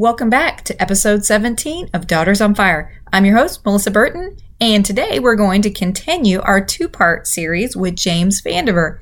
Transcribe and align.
Welcome 0.00 0.30
back 0.30 0.64
to 0.64 0.80
episode 0.80 1.26
17 1.26 1.90
of 1.92 2.06
Daughters 2.06 2.40
on 2.40 2.54
Fire. 2.54 2.90
I'm 3.12 3.26
your 3.26 3.36
host, 3.36 3.62
Melissa 3.66 3.90
Burton, 3.90 4.34
and 4.58 4.82
today 4.82 5.18
we're 5.18 5.36
going 5.36 5.60
to 5.60 5.70
continue 5.70 6.40
our 6.40 6.64
two 6.64 6.88
part 6.88 7.26
series 7.26 7.76
with 7.76 7.96
James 7.96 8.40
Vandiver. 8.40 8.98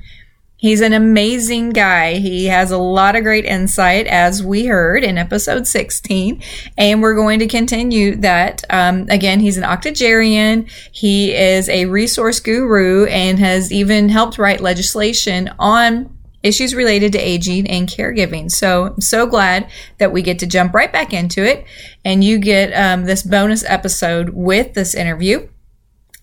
He's 0.57 0.81
an 0.81 0.93
amazing 0.93 1.71
guy. 1.71 2.15
He 2.15 2.47
has 2.47 2.73
a 2.73 2.79
lot 2.79 3.15
of 3.15 3.23
great 3.23 3.45
insight, 3.45 4.09
as 4.09 4.43
we 4.43 4.67
heard 4.67 5.05
in 5.05 5.19
episode 5.19 5.69
16. 5.69 6.43
And 6.77 7.01
we're 7.01 7.15
going 7.15 7.39
to 7.39 7.47
continue 7.47 8.17
that. 8.17 8.65
Um, 8.69 9.07
again, 9.09 9.39
he's 9.39 9.57
an 9.57 9.63
octogenarian. 9.63 10.67
He 10.91 11.33
is 11.33 11.69
a 11.69 11.85
resource 11.85 12.41
guru 12.41 13.05
and 13.05 13.39
has 13.39 13.71
even 13.71 14.09
helped 14.09 14.37
write 14.37 14.61
legislation 14.61 15.49
on 15.61 16.18
issues 16.43 16.75
related 16.75 17.13
to 17.13 17.19
aging 17.19 17.67
and 17.69 17.89
caregiving. 17.89 18.51
So 18.51 18.87
I'm 18.87 19.01
so 19.01 19.27
glad 19.27 19.71
that 19.99 20.13
we 20.13 20.23
get 20.23 20.39
to 20.41 20.47
jump 20.47 20.75
right 20.75 20.93
back 20.93 21.13
into 21.13 21.45
it 21.45 21.67
and 22.05 22.23
you 22.23 22.39
get 22.39 22.73
um, 22.73 23.05
this 23.05 23.23
bonus 23.23 23.65
episode 23.65 24.31
with 24.31 24.75
this 24.75 24.95
interview. 24.95 25.49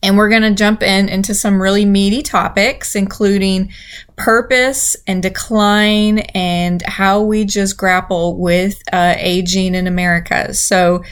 And 0.04 0.18
we're 0.18 0.30
going 0.30 0.44
to 0.44 0.54
jump 0.54 0.84
in 0.84 1.09
into 1.09 1.34
some 1.34 1.59
really 1.59 1.84
meaty 1.84 2.22
topics, 2.22 2.96
including 2.96 3.72
purpose 4.18 4.96
and 5.08 5.23
decline 5.23 6.20
and 6.20 6.82
how 6.84 7.22
we 7.22 7.44
just 7.44 7.76
grapple 7.76 8.38
with 8.38 8.78
uh, 8.94 9.16
aging 9.18 9.73
in 9.73 9.88
America. 9.88 10.54
So 10.54 11.04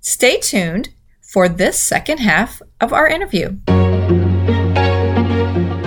stay 0.00 0.38
tuned 0.40 0.90
for 1.22 1.48
this 1.48 1.80
second 1.80 2.18
half 2.18 2.60
of 2.80 2.92
our 2.92 3.08
interview. 3.08 3.56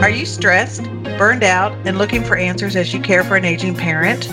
Are 0.08 0.20
you 0.20 0.26
stressed, 0.26 0.86
burned 1.18 1.44
out, 1.44 1.74
and 1.86 1.98
looking 1.98 2.24
for 2.24 2.38
answers 2.38 2.78
as 2.78 2.94
you 2.94 3.02
care 3.02 3.26
for 3.26 3.36
an 3.36 3.44
aging 3.44 3.76
parent? 3.76 4.30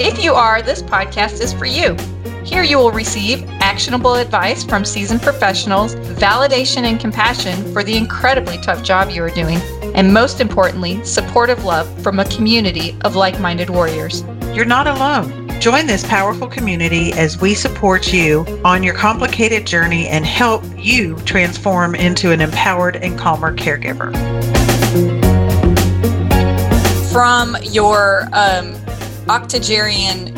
If 0.00 0.20
you 0.20 0.34
are, 0.34 0.62
this 0.62 0.82
podcast 0.82 1.40
is 1.40 1.52
for 1.52 1.64
you. 1.64 1.96
Here 2.44 2.64
you 2.64 2.78
will 2.78 2.90
receive 2.90 3.48
actionable 3.60 4.16
advice 4.16 4.64
from 4.64 4.84
seasoned 4.84 5.22
professionals, 5.22 5.94
validation 5.94 6.82
and 6.82 6.98
compassion 6.98 7.72
for 7.72 7.84
the 7.84 7.96
incredibly 7.96 8.58
tough 8.58 8.82
job 8.82 9.10
you 9.10 9.22
are 9.22 9.30
doing, 9.30 9.58
and 9.94 10.12
most 10.12 10.40
importantly, 10.40 11.04
supportive 11.04 11.64
love 11.64 11.86
from 12.02 12.18
a 12.18 12.24
community 12.24 12.98
of 13.04 13.14
like 13.14 13.38
minded 13.38 13.70
warriors. 13.70 14.24
You're 14.54 14.64
not 14.64 14.88
alone. 14.88 15.48
Join 15.60 15.86
this 15.86 16.04
powerful 16.04 16.48
community 16.48 17.12
as 17.12 17.40
we 17.40 17.54
support 17.54 18.12
you 18.12 18.44
on 18.64 18.82
your 18.82 18.94
complicated 18.94 19.68
journey 19.68 20.08
and 20.08 20.26
help 20.26 20.64
you 20.76 21.14
transform 21.20 21.94
into 21.94 22.32
an 22.32 22.40
empowered 22.40 22.96
and 22.96 23.16
calmer 23.16 23.56
caregiver 23.56 24.35
from 27.16 27.56
your 27.62 28.28
um, 28.34 28.76
octogenarian 29.30 30.34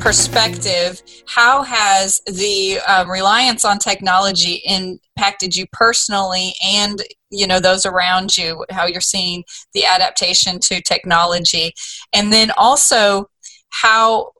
perspective, 0.00 1.00
how 1.28 1.62
has 1.62 2.20
the 2.26 2.80
um, 2.88 3.08
reliance 3.08 3.64
on 3.64 3.78
technology 3.78 4.60
impacted 4.66 5.54
you 5.54 5.64
personally 5.70 6.52
and 6.60 7.04
you 7.30 7.46
know 7.46 7.60
those 7.60 7.86
around 7.86 8.36
you? 8.36 8.64
How 8.68 8.86
you're 8.86 9.00
seeing 9.00 9.44
the 9.74 9.84
adaptation 9.84 10.58
to 10.62 10.82
technology, 10.82 11.72
and 12.12 12.32
then 12.32 12.50
also 12.56 13.30
how 13.68 14.32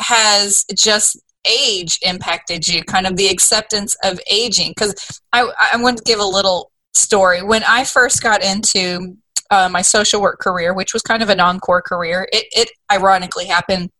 has 0.00 0.64
just 0.74 1.22
age 1.48 2.00
impacted 2.02 2.66
you? 2.66 2.82
Kind 2.82 3.06
of 3.06 3.14
the 3.14 3.28
acceptance 3.28 3.94
of 4.02 4.18
aging, 4.28 4.70
because 4.70 5.20
I, 5.32 5.48
I 5.72 5.80
want 5.80 5.98
to 5.98 6.02
give 6.02 6.18
a 6.18 6.24
little 6.24 6.72
story. 6.94 7.44
When 7.44 7.62
I 7.62 7.84
first 7.84 8.24
got 8.24 8.42
into 8.42 9.18
uh, 9.50 9.68
my 9.68 9.82
social 9.82 10.20
work 10.20 10.38
career, 10.40 10.74
which 10.74 10.92
was 10.92 11.02
kind 11.02 11.22
of 11.22 11.28
an 11.28 11.40
encore 11.40 11.82
career. 11.82 12.28
It, 12.32 12.46
it 12.52 12.70
ironically 12.90 13.46
happened 13.46 13.90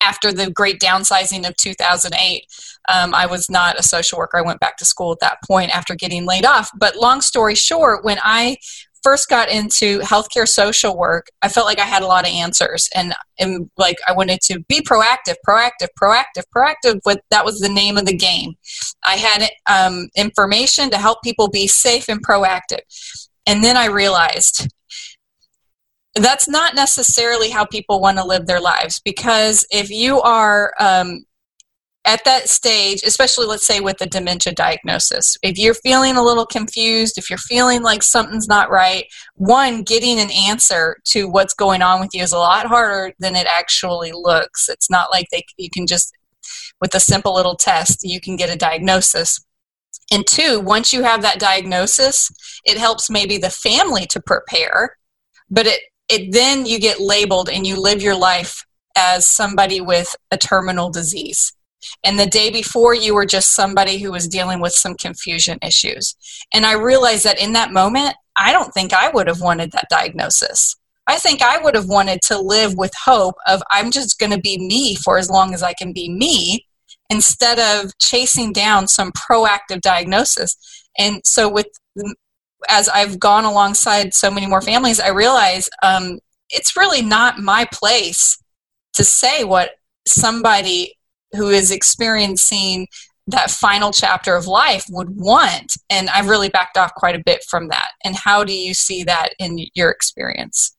after 0.00 0.32
the 0.32 0.50
great 0.50 0.80
downsizing 0.80 1.46
of 1.46 1.56
2008. 1.56 2.46
Um, 2.92 3.14
I 3.14 3.26
was 3.26 3.48
not 3.48 3.78
a 3.78 3.82
social 3.82 4.18
worker. 4.18 4.38
I 4.38 4.42
went 4.42 4.60
back 4.60 4.76
to 4.78 4.84
school 4.84 5.12
at 5.12 5.20
that 5.20 5.38
point 5.46 5.74
after 5.74 5.94
getting 5.94 6.26
laid 6.26 6.44
off. 6.44 6.70
But 6.76 6.96
long 6.96 7.20
story 7.20 7.54
short, 7.54 8.04
when 8.04 8.18
I 8.22 8.56
first 9.02 9.28
got 9.28 9.48
into 9.48 9.98
healthcare 10.00 10.46
social 10.46 10.96
work, 10.96 11.26
I 11.42 11.48
felt 11.48 11.66
like 11.66 11.80
I 11.80 11.84
had 11.84 12.02
a 12.02 12.06
lot 12.06 12.24
of 12.26 12.32
answers, 12.32 12.88
and, 12.94 13.14
and 13.38 13.68
like 13.76 13.96
I 14.06 14.12
wanted 14.12 14.40
to 14.42 14.60
be 14.68 14.80
proactive, 14.80 15.34
proactive, 15.46 15.88
proactive, 16.00 16.44
proactive. 16.54 17.00
But 17.04 17.22
that 17.30 17.44
was 17.44 17.58
the 17.58 17.68
name 17.68 17.96
of 17.96 18.06
the 18.06 18.16
game. 18.16 18.54
I 19.04 19.16
had 19.16 19.48
um, 19.68 20.08
information 20.16 20.90
to 20.90 20.98
help 20.98 21.22
people 21.22 21.48
be 21.48 21.66
safe 21.66 22.08
and 22.08 22.24
proactive. 22.24 22.80
And 23.46 23.62
then 23.62 23.76
I 23.76 23.86
realized 23.86 24.68
that's 26.14 26.48
not 26.48 26.74
necessarily 26.74 27.50
how 27.50 27.64
people 27.64 28.00
want 28.00 28.18
to 28.18 28.24
live 28.24 28.46
their 28.46 28.60
lives 28.60 29.00
because 29.02 29.66
if 29.70 29.90
you 29.90 30.20
are 30.20 30.74
um, 30.78 31.24
at 32.04 32.24
that 32.24 32.48
stage, 32.48 33.02
especially 33.04 33.46
let's 33.46 33.66
say 33.66 33.80
with 33.80 34.00
a 34.00 34.06
dementia 34.06 34.52
diagnosis, 34.52 35.36
if 35.42 35.56
you're 35.56 35.74
feeling 35.74 36.16
a 36.16 36.22
little 36.22 36.44
confused, 36.44 37.16
if 37.16 37.30
you're 37.30 37.38
feeling 37.38 37.82
like 37.82 38.02
something's 38.02 38.48
not 38.48 38.70
right, 38.70 39.06
one, 39.36 39.82
getting 39.82 40.18
an 40.18 40.30
answer 40.30 40.96
to 41.04 41.28
what's 41.28 41.54
going 41.54 41.80
on 41.80 42.00
with 42.00 42.10
you 42.12 42.22
is 42.22 42.32
a 42.32 42.38
lot 42.38 42.66
harder 42.66 43.12
than 43.20 43.36
it 43.36 43.46
actually 43.48 44.12
looks. 44.12 44.68
It's 44.68 44.90
not 44.90 45.10
like 45.12 45.28
they, 45.30 45.44
you 45.56 45.70
can 45.72 45.86
just, 45.86 46.12
with 46.80 46.94
a 46.94 47.00
simple 47.00 47.34
little 47.34 47.56
test, 47.56 48.00
you 48.02 48.20
can 48.20 48.36
get 48.36 48.50
a 48.50 48.56
diagnosis. 48.56 49.38
And 50.12 50.26
two, 50.26 50.60
once 50.60 50.92
you 50.92 51.02
have 51.02 51.22
that 51.22 51.40
diagnosis, 51.40 52.30
it 52.66 52.76
helps 52.76 53.08
maybe 53.08 53.38
the 53.38 53.48
family 53.48 54.04
to 54.10 54.20
prepare, 54.20 54.98
but 55.50 55.66
it, 55.66 55.80
it 56.10 56.32
then 56.32 56.66
you 56.66 56.78
get 56.78 57.00
labeled 57.00 57.48
and 57.48 57.66
you 57.66 57.80
live 57.80 58.02
your 58.02 58.14
life 58.14 58.62
as 58.94 59.26
somebody 59.26 59.80
with 59.80 60.14
a 60.30 60.36
terminal 60.36 60.90
disease. 60.90 61.54
And 62.04 62.18
the 62.18 62.26
day 62.26 62.50
before, 62.50 62.94
you 62.94 63.14
were 63.14 63.24
just 63.24 63.54
somebody 63.54 63.98
who 63.98 64.12
was 64.12 64.28
dealing 64.28 64.60
with 64.60 64.74
some 64.74 64.94
confusion 64.96 65.58
issues. 65.62 66.14
And 66.52 66.66
I 66.66 66.74
realized 66.74 67.24
that 67.24 67.40
in 67.40 67.54
that 67.54 67.72
moment, 67.72 68.14
I 68.36 68.52
don't 68.52 68.72
think 68.72 68.92
I 68.92 69.08
would 69.08 69.28
have 69.28 69.40
wanted 69.40 69.72
that 69.72 69.88
diagnosis. 69.88 70.76
I 71.06 71.16
think 71.16 71.40
I 71.40 71.58
would 71.58 71.74
have 71.74 71.88
wanted 71.88 72.20
to 72.26 72.38
live 72.38 72.76
with 72.76 72.92
hope 73.02 73.36
of 73.48 73.62
I'm 73.70 73.90
just 73.90 74.18
going 74.18 74.30
to 74.30 74.38
be 74.38 74.58
me 74.58 74.94
for 74.94 75.16
as 75.16 75.30
long 75.30 75.54
as 75.54 75.62
I 75.62 75.72
can 75.72 75.94
be 75.94 76.10
me 76.10 76.66
instead 77.12 77.58
of 77.58 77.96
chasing 77.98 78.52
down 78.54 78.88
some 78.88 79.12
proactive 79.12 79.82
diagnosis. 79.82 80.56
And 80.98 81.20
so, 81.24 81.48
with 81.48 81.66
as 82.68 82.88
I've 82.88 83.18
gone 83.18 83.44
alongside 83.44 84.14
so 84.14 84.30
many 84.30 84.46
more 84.46 84.62
families, 84.62 84.98
I 84.98 85.08
realize 85.08 85.68
um, 85.82 86.20
it's 86.48 86.76
really 86.76 87.02
not 87.02 87.38
my 87.38 87.66
place 87.72 88.38
to 88.94 89.04
say 89.04 89.44
what 89.44 89.70
somebody 90.06 90.94
who 91.32 91.48
is 91.48 91.70
experiencing 91.70 92.86
that 93.26 93.50
final 93.50 93.92
chapter 93.92 94.34
of 94.36 94.46
life 94.46 94.84
would 94.90 95.10
want. 95.10 95.72
And 95.90 96.08
I've 96.10 96.28
really 96.28 96.48
backed 96.48 96.76
off 96.76 96.94
quite 96.94 97.14
a 97.14 97.22
bit 97.24 97.44
from 97.48 97.68
that. 97.68 97.90
And 98.04 98.16
how 98.16 98.44
do 98.44 98.54
you 98.54 98.74
see 98.74 99.04
that 99.04 99.30
in 99.38 99.58
your 99.74 99.90
experience? 99.90 100.76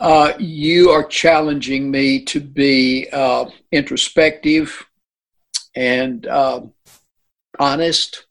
Uh, 0.00 0.32
you 0.38 0.90
are 0.90 1.04
challenging 1.04 1.90
me 1.90 2.24
to 2.24 2.40
be 2.40 3.08
uh, 3.12 3.46
introspective 3.72 4.86
and 5.74 6.26
uh, 6.26 6.60
honest, 7.58 8.26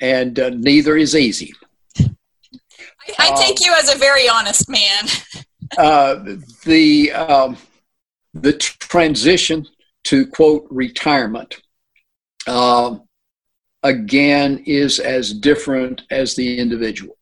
and 0.00 0.38
uh, 0.38 0.50
neither 0.50 0.96
is 0.96 1.16
easy. 1.16 1.52
I, 1.98 3.30
I 3.30 3.34
take 3.36 3.64
you 3.64 3.74
as 3.76 3.94
a 3.94 3.98
very 3.98 4.28
honest 4.28 4.68
man. 4.68 5.04
Uh, 5.76 6.36
the 6.64 7.10
um, 7.12 7.56
the 8.34 8.52
transition 8.52 9.66
to 10.04 10.24
quote 10.28 10.64
retirement 10.70 11.56
um, 12.46 13.02
again 13.82 14.62
is 14.64 15.00
as 15.00 15.32
different 15.32 16.02
as 16.10 16.36
the 16.36 16.58
individual. 16.58 17.16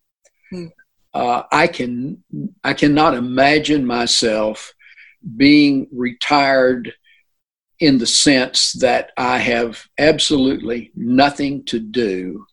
Uh, 1.14 1.44
I 1.52 1.68
can 1.68 2.24
I 2.64 2.74
cannot 2.74 3.14
imagine 3.14 3.86
myself 3.86 4.74
being 5.36 5.86
retired 5.92 6.92
in 7.78 7.98
the 7.98 8.06
sense 8.06 8.72
that 8.72 9.12
I 9.16 9.38
have 9.38 9.86
absolutely 9.96 10.90
nothing 10.96 11.64
to 11.66 11.78
do, 11.78 12.46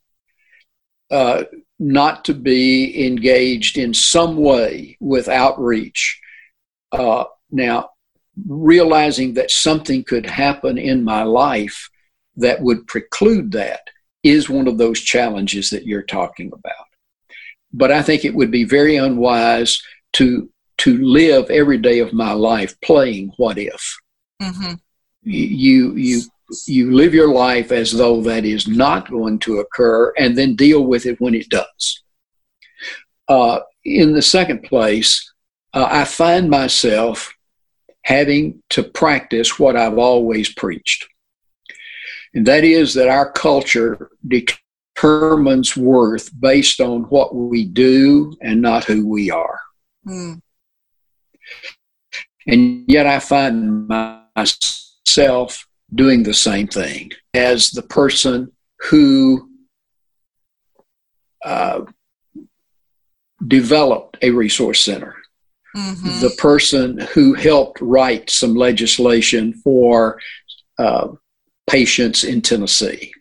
uh, 1.09 1.43
not 1.79 2.23
to 2.25 2.33
be 2.35 3.05
engaged 3.05 3.77
in 3.77 3.93
some 3.93 4.37
way 4.37 4.95
with 4.99 5.27
outreach. 5.27 6.19
Uh, 6.91 7.25
now, 7.49 7.89
realizing 8.47 9.33
that 9.33 9.51
something 9.51 10.03
could 10.03 10.25
happen 10.25 10.77
in 10.77 11.03
my 11.03 11.23
life 11.23 11.89
that 12.35 12.61
would 12.61 12.85
preclude 12.87 13.51
that 13.53 13.81
is 14.23 14.49
one 14.49 14.67
of 14.67 14.77
those 14.77 15.01
challenges 15.01 15.69
that 15.71 15.85
you're 15.85 16.03
talking 16.03 16.51
about 16.53 16.90
but 17.73 17.91
I 17.91 18.01
think 18.01 18.25
it 18.25 18.33
would 18.33 18.51
be 18.51 18.63
very 18.63 18.97
unwise 18.97 19.81
to 20.13 20.49
to 20.79 20.97
live 20.97 21.49
every 21.51 21.77
day 21.77 21.99
of 21.99 22.13
my 22.13 22.31
life 22.31 22.79
playing 22.81 23.31
what 23.37 23.57
if. 23.57 23.97
Mm-hmm. 24.41 24.73
You 25.23 25.95
you 25.95 26.21
you 26.67 26.91
live 26.91 27.13
your 27.13 27.31
life 27.31 27.71
as 27.71 27.91
though 27.91 28.21
that 28.21 28.45
is 28.45 28.67
not 28.67 29.09
going 29.09 29.39
to 29.39 29.59
occur, 29.59 30.13
and 30.17 30.37
then 30.37 30.55
deal 30.55 30.83
with 30.85 31.05
it 31.05 31.21
when 31.21 31.35
it 31.35 31.49
does. 31.49 32.03
Uh, 33.27 33.59
in 33.85 34.13
the 34.13 34.21
second 34.21 34.63
place, 34.63 35.31
uh, 35.73 35.87
I 35.89 36.03
find 36.03 36.49
myself 36.49 37.33
having 38.03 38.61
to 38.69 38.83
practice 38.83 39.59
what 39.59 39.75
I've 39.75 39.97
always 39.97 40.53
preached. 40.53 41.07
And 42.33 42.45
that 42.47 42.63
is 42.63 42.93
that 42.95 43.07
our 43.07 43.31
culture 43.31 44.09
determines 45.01 45.75
worth 45.75 46.29
based 46.39 46.79
on 46.79 47.03
what 47.03 47.33
we 47.33 47.65
do 47.65 48.35
and 48.41 48.61
not 48.61 48.83
who 48.83 49.07
we 49.07 49.31
are. 49.31 49.59
Mm. 50.07 50.41
And 52.47 52.85
yet 52.87 53.07
I 53.07 53.19
find 53.19 53.87
myself 53.87 55.67
doing 55.93 56.23
the 56.23 56.33
same 56.33 56.67
thing 56.67 57.11
as 57.33 57.71
the 57.71 57.81
person 57.81 58.51
who 58.89 59.49
uh, 61.43 61.81
developed 63.47 64.17
a 64.21 64.29
resource 64.29 64.81
center. 64.81 65.15
Mm-hmm. 65.75 66.19
The 66.19 66.35
person 66.37 66.97
who 67.13 67.33
helped 67.33 67.79
write 67.81 68.29
some 68.29 68.55
legislation 68.55 69.53
for 69.53 70.19
uh, 70.77 71.07
patients 71.67 72.23
in 72.23 72.41
Tennessee. 72.41 73.13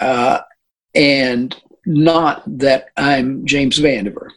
Uh, 0.00 0.40
and 0.94 1.56
not 1.86 2.42
that 2.58 2.88
I'm 2.96 3.46
James 3.46 3.78
Vandiver. 3.78 4.28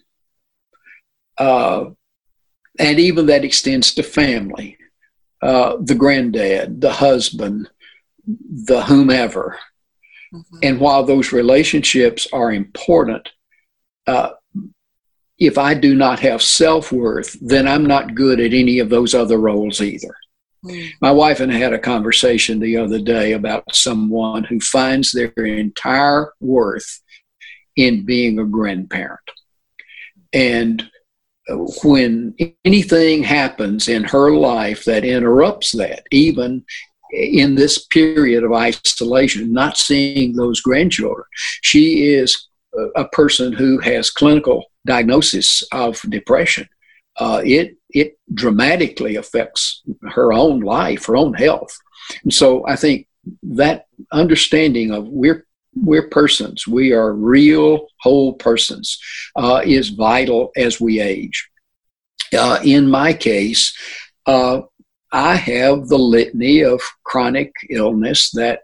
Uh, 1.38 1.91
and 2.79 3.00
even 3.00 3.27
that 3.27 3.44
extends 3.44 3.94
to 3.95 4.03
family 4.03 4.77
uh, 5.41 5.77
the 5.81 5.95
granddad, 5.95 6.79
the 6.79 6.91
husband, 6.91 7.69
the 8.25 8.83
whomever. 8.83 9.59
Mm-hmm. 10.33 10.57
And 10.63 10.79
while 10.79 11.03
those 11.03 11.33
relationships 11.33 12.27
are 12.31 12.51
important, 12.51 13.29
uh, 14.07 14.31
if 15.38 15.57
I 15.57 15.73
do 15.73 15.95
not 15.95 16.19
have 16.19 16.41
self 16.41 16.91
worth, 16.91 17.38
then 17.41 17.67
I'm 17.67 17.85
not 17.85 18.15
good 18.15 18.39
at 18.39 18.53
any 18.53 18.79
of 18.79 18.89
those 18.89 19.13
other 19.13 19.38
roles 19.38 19.81
either. 19.81 20.15
My 21.01 21.12
wife 21.12 21.39
and 21.39 21.51
I 21.51 21.56
had 21.56 21.74
a 21.74 21.80
conversation 21.80 22.60
the 22.60 22.77
other 22.77 23.00
day 23.00 23.33
about 23.33 23.75
someone 23.75 24.44
who 24.45 24.60
finds 24.60 25.12
their 25.12 25.31
entire 25.38 26.33
worth 26.39 27.01
in 27.75 28.06
being 28.06 28.39
a 28.39 28.45
grandparent. 28.45 29.19
And 30.31 30.89
when 31.83 32.36
anything 32.63 33.24
happens 33.24 33.89
in 33.89 34.06
her 34.06 34.31
life 34.31 34.86
that 34.86 35.04
interrupts 35.04 35.74
that, 35.74 36.04
even 36.12 36.63
in 37.12 37.56
this 37.56 37.86
period 37.86 38.44
of 38.44 38.54
isolation, 38.54 39.51
not 39.51 39.77
seeing 39.77 40.33
those 40.33 40.62
grandchildren, 40.62 41.25
she 41.62 42.13
is 42.13 42.48
a 42.95 43.06
person 43.06 43.51
who 43.54 43.80
has 43.80 44.10
clinical 44.10 44.65
diagnosis 44.86 45.62
of 45.71 46.01
depression. 46.10 46.68
Uh, 47.18 47.42
it 47.45 47.77
it 47.89 48.18
dramatically 48.33 49.15
affects 49.15 49.83
her 50.10 50.33
own 50.33 50.62
life, 50.62 51.06
her 51.06 51.15
own 51.15 51.33
health, 51.33 51.77
and 52.24 52.33
so 52.33 52.65
I 52.68 52.75
think 52.75 53.07
that 53.44 53.86
understanding 54.12 54.92
of 54.92 55.07
we're 55.07 55.45
we're 55.75 56.10
persons. 56.10 56.68
We 56.68 56.94
are 56.94 57.13
real, 57.13 57.88
whole 58.01 58.33
persons. 58.33 59.00
Uh, 59.36 59.62
is 59.65 59.89
vital 59.89 60.51
as 60.56 60.80
we 60.80 61.00
age. 61.00 61.50
Uh, 62.38 62.60
in 62.63 62.89
my 62.89 63.13
case, 63.13 63.75
uh, 64.25 64.62
I 65.12 65.36
have 65.36 65.88
the 65.88 65.98
litany 65.98 66.63
of 66.63 66.81
chronic 67.04 67.51
illness 67.69 68.31
that 68.31 68.62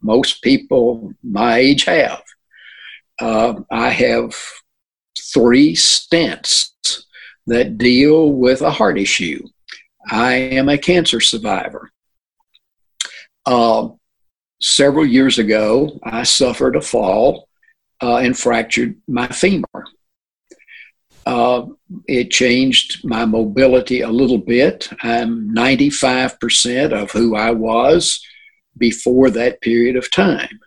most 0.00 0.42
people 0.42 1.12
my 1.22 1.58
age 1.58 1.84
have. 1.84 2.22
Uh, 3.20 3.54
I 3.70 3.90
have 3.90 4.34
three 5.34 5.74
stents 5.74 6.70
that 7.48 7.78
deal 7.78 8.32
with 8.32 8.62
a 8.62 8.70
heart 8.70 8.98
issue. 8.98 9.46
I 10.10 10.34
am 10.34 10.68
a 10.68 10.78
cancer 10.78 11.20
survivor. 11.20 11.90
Uh, 13.44 13.88
several 14.60 15.06
years 15.06 15.38
ago, 15.38 15.98
I 16.02 16.22
suffered 16.22 16.76
a 16.76 16.80
fall 16.80 17.48
uh, 18.02 18.16
and 18.16 18.38
fractured 18.38 18.96
my 19.06 19.26
femur. 19.28 19.84
Uh, 21.26 21.66
it 22.06 22.30
changed 22.30 23.04
my 23.04 23.24
mobility 23.24 24.00
a 24.00 24.08
little 24.08 24.38
bit. 24.38 24.88
I'm 25.02 25.54
95% 25.54 26.92
of 26.92 27.10
who 27.10 27.36
I 27.36 27.50
was 27.50 28.24
before 28.78 29.30
that 29.30 29.60
period 29.60 29.96
of 29.96 30.10
time. 30.10 30.60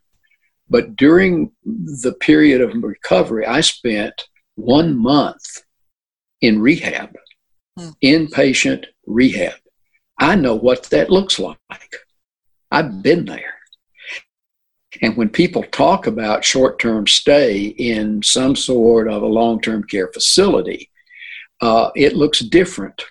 But 0.70 0.96
during 0.96 1.52
the 1.66 2.16
period 2.20 2.62
of 2.62 2.82
recovery, 2.82 3.46
I 3.46 3.62
spent 3.62 4.14
one 4.56 4.96
month 4.96 5.64
in 6.42 6.62
rehab, 6.62 7.16
hmm. 7.78 7.90
inpatient 8.04 8.86
rehab. 9.06 9.56
I 10.20 10.36
know 10.36 10.56
what 10.56 10.84
that 10.92 11.10
looks 11.10 11.40
like. 11.40 11.58
I've 12.72 13.02
been 13.02 13.26
there. 13.26 13.56
And 15.02 15.16
when 15.18 15.30
people 15.30 15.64
talk 15.64 16.06
about 16.06 16.46
short 16.46 16.80
term 16.80 17.08
stay 17.08 17.66
in 17.66 18.22
some 18.22 18.56
sort 18.56 19.08
of 19.10 19.24
a 19.24 19.28
long 19.28 19.62
term 19.62 19.84
care 19.84 20.10
facility, 20.14 20.90
uh, 21.62 21.92
it 21.96 22.16
looks 22.16 22.40
different 22.40 23.04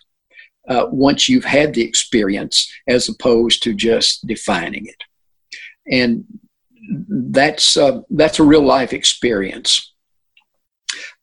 uh, 0.68 0.86
once 0.90 1.28
you've 1.28 1.44
had 1.44 1.74
the 1.74 1.82
experience 1.82 2.70
as 2.86 3.08
opposed 3.08 3.62
to 3.62 3.74
just 3.74 4.26
defining 4.26 4.86
it. 4.86 5.02
And 5.90 6.24
that's, 7.08 7.76
uh, 7.76 8.02
that's 8.10 8.38
a 8.38 8.44
real 8.44 8.62
life 8.62 8.92
experience. 8.92 9.89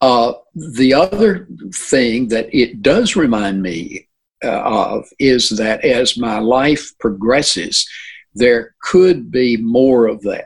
Uh, 0.02 0.34
the 0.54 0.94
other 0.94 1.48
thing 1.74 2.28
that 2.28 2.54
it 2.54 2.82
does 2.82 3.16
remind 3.16 3.62
me 3.62 4.08
uh, 4.44 4.62
of 4.62 5.08
is 5.18 5.50
that 5.50 5.84
as 5.84 6.18
my 6.18 6.40
life 6.40 6.92
progresses, 7.00 7.88
there 8.36 8.76
could 8.82 9.32
be 9.32 9.58
more 9.58 10.08
of 10.08 10.22
that. 10.22 10.46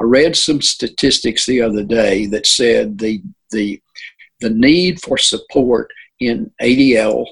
I 0.00 0.02
read 0.02 0.36
some 0.36 0.60
statistics 0.60 1.46
the 1.46 1.62
other 1.62 1.84
day 1.84 2.26
that 2.26 2.46
said 2.46 2.98
the 2.98 3.22
the 3.50 3.80
the 4.40 4.50
need 4.50 5.00
for 5.00 5.18
support 5.18 5.90
in 6.20 6.50
ADL 6.60 7.26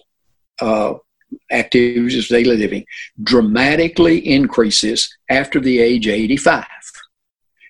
uh, 0.61 0.95
activities 1.51 2.19
of 2.19 2.29
daily 2.29 2.57
living 2.57 2.85
dramatically 3.23 4.19
increases 4.27 5.17
after 5.31 5.61
the 5.61 5.79
age 5.79 6.09
85. 6.09 6.65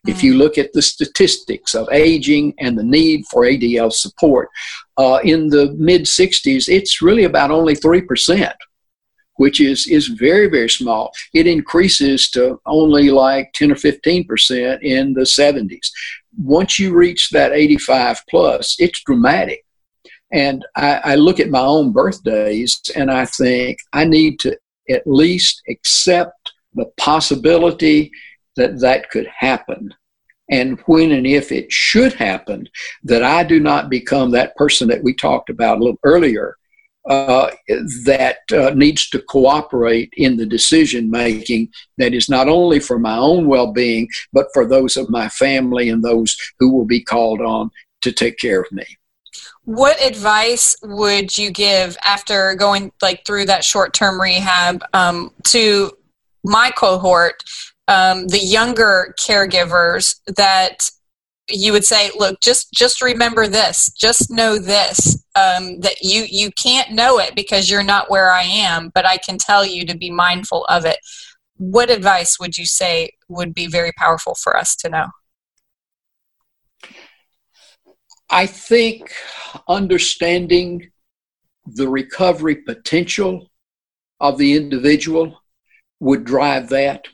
If 0.06 0.22
you 0.22 0.34
look 0.34 0.56
at 0.58 0.72
the 0.72 0.82
statistics 0.82 1.74
of 1.74 1.88
aging 1.92 2.54
and 2.58 2.78
the 2.78 2.84
need 2.84 3.24
for 3.30 3.42
ADL 3.42 3.92
support, 3.92 4.48
uh, 4.96 5.18
in 5.24 5.48
the 5.48 5.74
mid 5.78 6.02
60s, 6.02 6.68
it's 6.68 7.02
really 7.02 7.24
about 7.24 7.50
only 7.50 7.74
3% 7.74 8.52
which 9.36 9.60
is 9.60 9.86
is 9.86 10.08
very 10.08 10.48
very 10.48 10.68
small. 10.68 11.12
It 11.34 11.46
increases 11.46 12.30
to 12.30 12.60
only 12.66 13.10
like 13.10 13.52
10 13.54 13.72
or 13.72 13.76
15 13.76 14.24
percent 14.24 14.82
in 14.82 15.12
the 15.14 15.22
70s. 15.22 15.90
Once 16.38 16.78
you 16.78 16.94
reach 16.94 17.30
that 17.30 17.52
85 17.52 18.22
plus, 18.28 18.76
it's 18.78 19.02
dramatic. 19.02 19.64
And 20.32 20.64
I, 20.74 21.00
I 21.04 21.14
look 21.14 21.38
at 21.38 21.50
my 21.50 21.60
own 21.60 21.92
birthdays 21.92 22.80
and 22.96 23.10
I 23.10 23.26
think 23.26 23.78
I 23.92 24.04
need 24.04 24.40
to 24.40 24.58
at 24.90 25.06
least 25.06 25.62
accept 25.68 26.52
the 26.74 26.86
possibility 26.96 28.10
that 28.56 28.80
that 28.80 29.10
could 29.10 29.26
happen 29.26 29.94
and 30.50 30.78
when 30.86 31.12
and 31.12 31.26
if 31.26 31.50
it 31.50 31.72
should 31.72 32.12
happen, 32.12 32.68
that 33.02 33.22
I 33.22 33.42
do 33.42 33.58
not 33.58 33.90
become 33.90 34.30
that 34.30 34.54
person 34.56 34.88
that 34.88 35.02
we 35.02 35.14
talked 35.14 35.50
about 35.50 35.78
a 35.78 35.82
little 35.82 35.98
earlier 36.04 36.56
uh, 37.08 37.50
that 38.04 38.38
uh, 38.52 38.70
needs 38.70 39.08
to 39.10 39.20
cooperate 39.20 40.12
in 40.16 40.36
the 40.36 40.46
decision 40.46 41.10
making 41.10 41.68
that 41.98 42.14
is 42.14 42.28
not 42.28 42.48
only 42.48 42.80
for 42.80 42.98
my 42.98 43.16
own 43.16 43.46
well 43.46 43.72
being, 43.72 44.08
but 44.32 44.46
for 44.52 44.66
those 44.66 44.96
of 44.96 45.10
my 45.10 45.28
family 45.28 45.88
and 45.88 46.02
those 46.02 46.36
who 46.58 46.72
will 46.72 46.84
be 46.84 47.02
called 47.02 47.40
on 47.40 47.70
to 48.02 48.12
take 48.12 48.38
care 48.38 48.60
of 48.60 48.70
me. 48.72 48.84
What 49.64 50.00
advice 50.00 50.76
would 50.82 51.36
you 51.36 51.50
give 51.50 51.96
after 52.04 52.54
going 52.54 52.92
like 53.02 53.26
through 53.26 53.46
that 53.46 53.64
short 53.64 53.94
term 53.94 54.20
rehab 54.20 54.84
um, 54.92 55.32
to 55.48 55.90
my 56.44 56.70
cohort, 56.70 57.42
um, 57.88 58.26
the 58.28 58.40
younger 58.40 59.14
caregivers 59.20 60.16
that 60.36 60.90
you 61.48 61.72
would 61.72 61.84
say 61.84 62.10
look 62.18 62.40
just 62.40 62.72
just 62.72 63.00
remember 63.00 63.46
this 63.46 63.88
just 63.92 64.30
know 64.30 64.58
this 64.58 65.24
um, 65.36 65.78
that 65.80 66.00
you 66.02 66.26
you 66.28 66.50
can't 66.60 66.90
know 66.90 67.18
it 67.18 67.36
because 67.36 67.70
you're 67.70 67.84
not 67.84 68.10
where 68.10 68.32
i 68.32 68.42
am 68.42 68.90
but 68.92 69.06
i 69.06 69.16
can 69.16 69.38
tell 69.38 69.64
you 69.64 69.86
to 69.86 69.96
be 69.96 70.10
mindful 70.10 70.64
of 70.68 70.84
it. 70.84 70.98
What 71.56 71.90
advice 71.90 72.38
would 72.38 72.58
you 72.58 72.66
say 72.66 73.10
would 73.28 73.54
be 73.54 73.66
very 73.66 73.92
powerful 73.96 74.34
for 74.34 74.56
us 74.56 74.76
to 74.76 74.88
know? 74.88 75.06
I 78.28 78.46
think 78.46 79.12
understanding 79.68 80.90
the 81.64 81.88
recovery 81.88 82.56
potential 82.56 83.50
of 84.20 84.36
the 84.38 84.54
individual 84.54 85.42
would 86.00 86.24
drive 86.24 86.68
that 86.70 87.06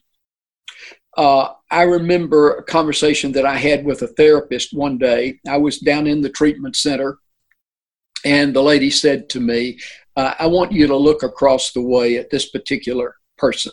uh, 1.17 1.49
I 1.71 1.83
remember 1.83 2.57
a 2.57 2.63
conversation 2.63 3.33
that 3.33 3.45
I 3.45 3.57
had 3.57 3.85
with 3.85 4.03
a 4.03 4.09
therapist 4.09 4.73
one 4.73 4.99
day. 4.99 5.41
I 5.49 5.59
was 5.59 5.79
down 5.79 6.07
in 6.07 6.23
the 6.23 6.31
treatment 6.31 6.77
center, 6.77 7.19
and 8.25 8.55
the 8.55 8.63
lady 8.63 8.91
said 8.91 9.29
to 9.31 9.41
me, 9.41 9.79
uh, 10.17 10.35
I 10.39 10.47
want 10.47 10.73
you 10.73 10.87
to 10.87 10.97
look 10.97 11.23
across 11.23 11.73
the 11.73 11.83
way 11.83 12.17
at 12.17 12.31
this 12.31 12.51
particular 12.51 13.17
person. 13.37 13.73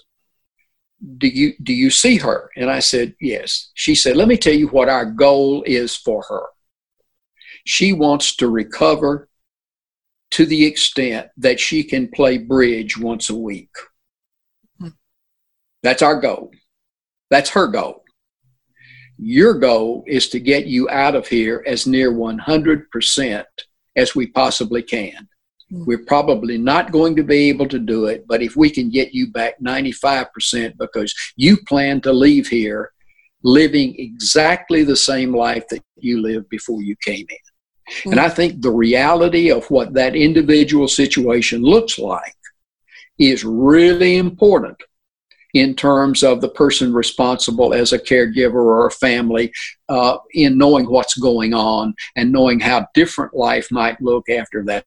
Do 1.17 1.27
you 1.27 1.53
do 1.63 1.73
you 1.73 1.89
see 1.89 2.17
her? 2.17 2.49
And 2.57 2.69
I 2.69 2.79
said, 2.79 3.15
yes. 3.21 3.71
She 3.73 3.95
said, 3.95 4.17
let 4.17 4.27
me 4.27 4.35
tell 4.35 4.53
you 4.53 4.67
what 4.67 4.89
our 4.89 5.05
goal 5.05 5.63
is 5.65 5.95
for 5.95 6.23
her. 6.27 6.43
She 7.65 7.93
wants 7.93 8.35
to 8.37 8.49
recover 8.49 9.29
to 10.31 10.45
the 10.45 10.65
extent 10.65 11.27
that 11.37 11.59
she 11.59 11.83
can 11.83 12.09
play 12.09 12.37
bridge 12.37 12.97
once 12.97 13.29
a 13.29 13.35
week. 13.35 13.71
Hmm. 14.79 14.89
That's 15.83 16.01
our 16.01 16.19
goal. 16.19 16.51
That's 17.29 17.49
her 17.51 17.67
goal. 17.67 18.03
Your 19.17 19.53
goal 19.53 20.03
is 20.07 20.29
to 20.29 20.39
get 20.39 20.65
you 20.65 20.89
out 20.89 21.15
of 21.15 21.27
here 21.27 21.63
as 21.67 21.85
near 21.85 22.11
100% 22.11 23.43
as 23.95 24.15
we 24.15 24.27
possibly 24.27 24.81
can. 24.81 25.27
Hmm. 25.69 25.85
We're 25.85 26.05
probably 26.05 26.57
not 26.57 26.91
going 26.91 27.15
to 27.17 27.23
be 27.23 27.49
able 27.49 27.67
to 27.67 27.79
do 27.79 28.05
it, 28.05 28.25
but 28.27 28.41
if 28.41 28.55
we 28.55 28.69
can 28.69 28.89
get 28.89 29.13
you 29.13 29.31
back 29.31 29.59
95% 29.59 30.77
because 30.77 31.13
you 31.35 31.57
plan 31.67 32.01
to 32.01 32.13
leave 32.13 32.47
here 32.47 32.91
living 33.43 33.95
exactly 33.97 34.83
the 34.83 34.95
same 34.95 35.33
life 35.33 35.65
that 35.69 35.81
you 35.97 36.21
lived 36.21 36.49
before 36.49 36.81
you 36.81 36.95
came 37.03 37.25
in. 37.29 37.93
Mm-hmm. 37.93 38.11
And 38.11 38.19
I 38.19 38.29
think 38.29 38.61
the 38.61 38.71
reality 38.71 39.51
of 39.51 39.69
what 39.69 39.93
that 39.93 40.15
individual 40.15 40.87
situation 40.87 41.61
looks 41.61 41.97
like 41.99 42.35
is 43.17 43.43
really 43.43 44.17
important 44.17 44.77
in 45.53 45.75
terms 45.75 46.23
of 46.23 46.41
the 46.41 46.49
person 46.49 46.93
responsible 46.93 47.73
as 47.73 47.91
a 47.91 47.99
caregiver 47.99 48.53
or 48.55 48.87
a 48.87 48.91
family 48.91 49.51
uh, 49.89 50.17
in 50.33 50.57
knowing 50.57 50.85
what's 50.89 51.17
going 51.17 51.53
on 51.53 51.93
and 52.15 52.31
knowing 52.31 52.59
how 52.59 52.85
different 52.93 53.33
life 53.33 53.67
might 53.71 53.99
look 54.01 54.29
after 54.29 54.63
that's 54.63 54.85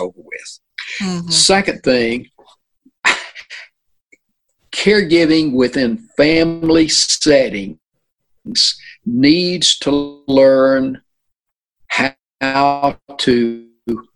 over 0.00 0.12
with. 0.16 0.60
Mm-hmm. 1.00 1.28
Second 1.28 1.82
thing, 1.82 2.28
caregiving 4.72 5.52
within 5.52 5.98
family 6.16 6.88
settings 6.88 7.78
needs 9.04 9.78
to 9.78 10.22
learn 10.26 11.00
how 11.88 12.98
to 13.18 13.68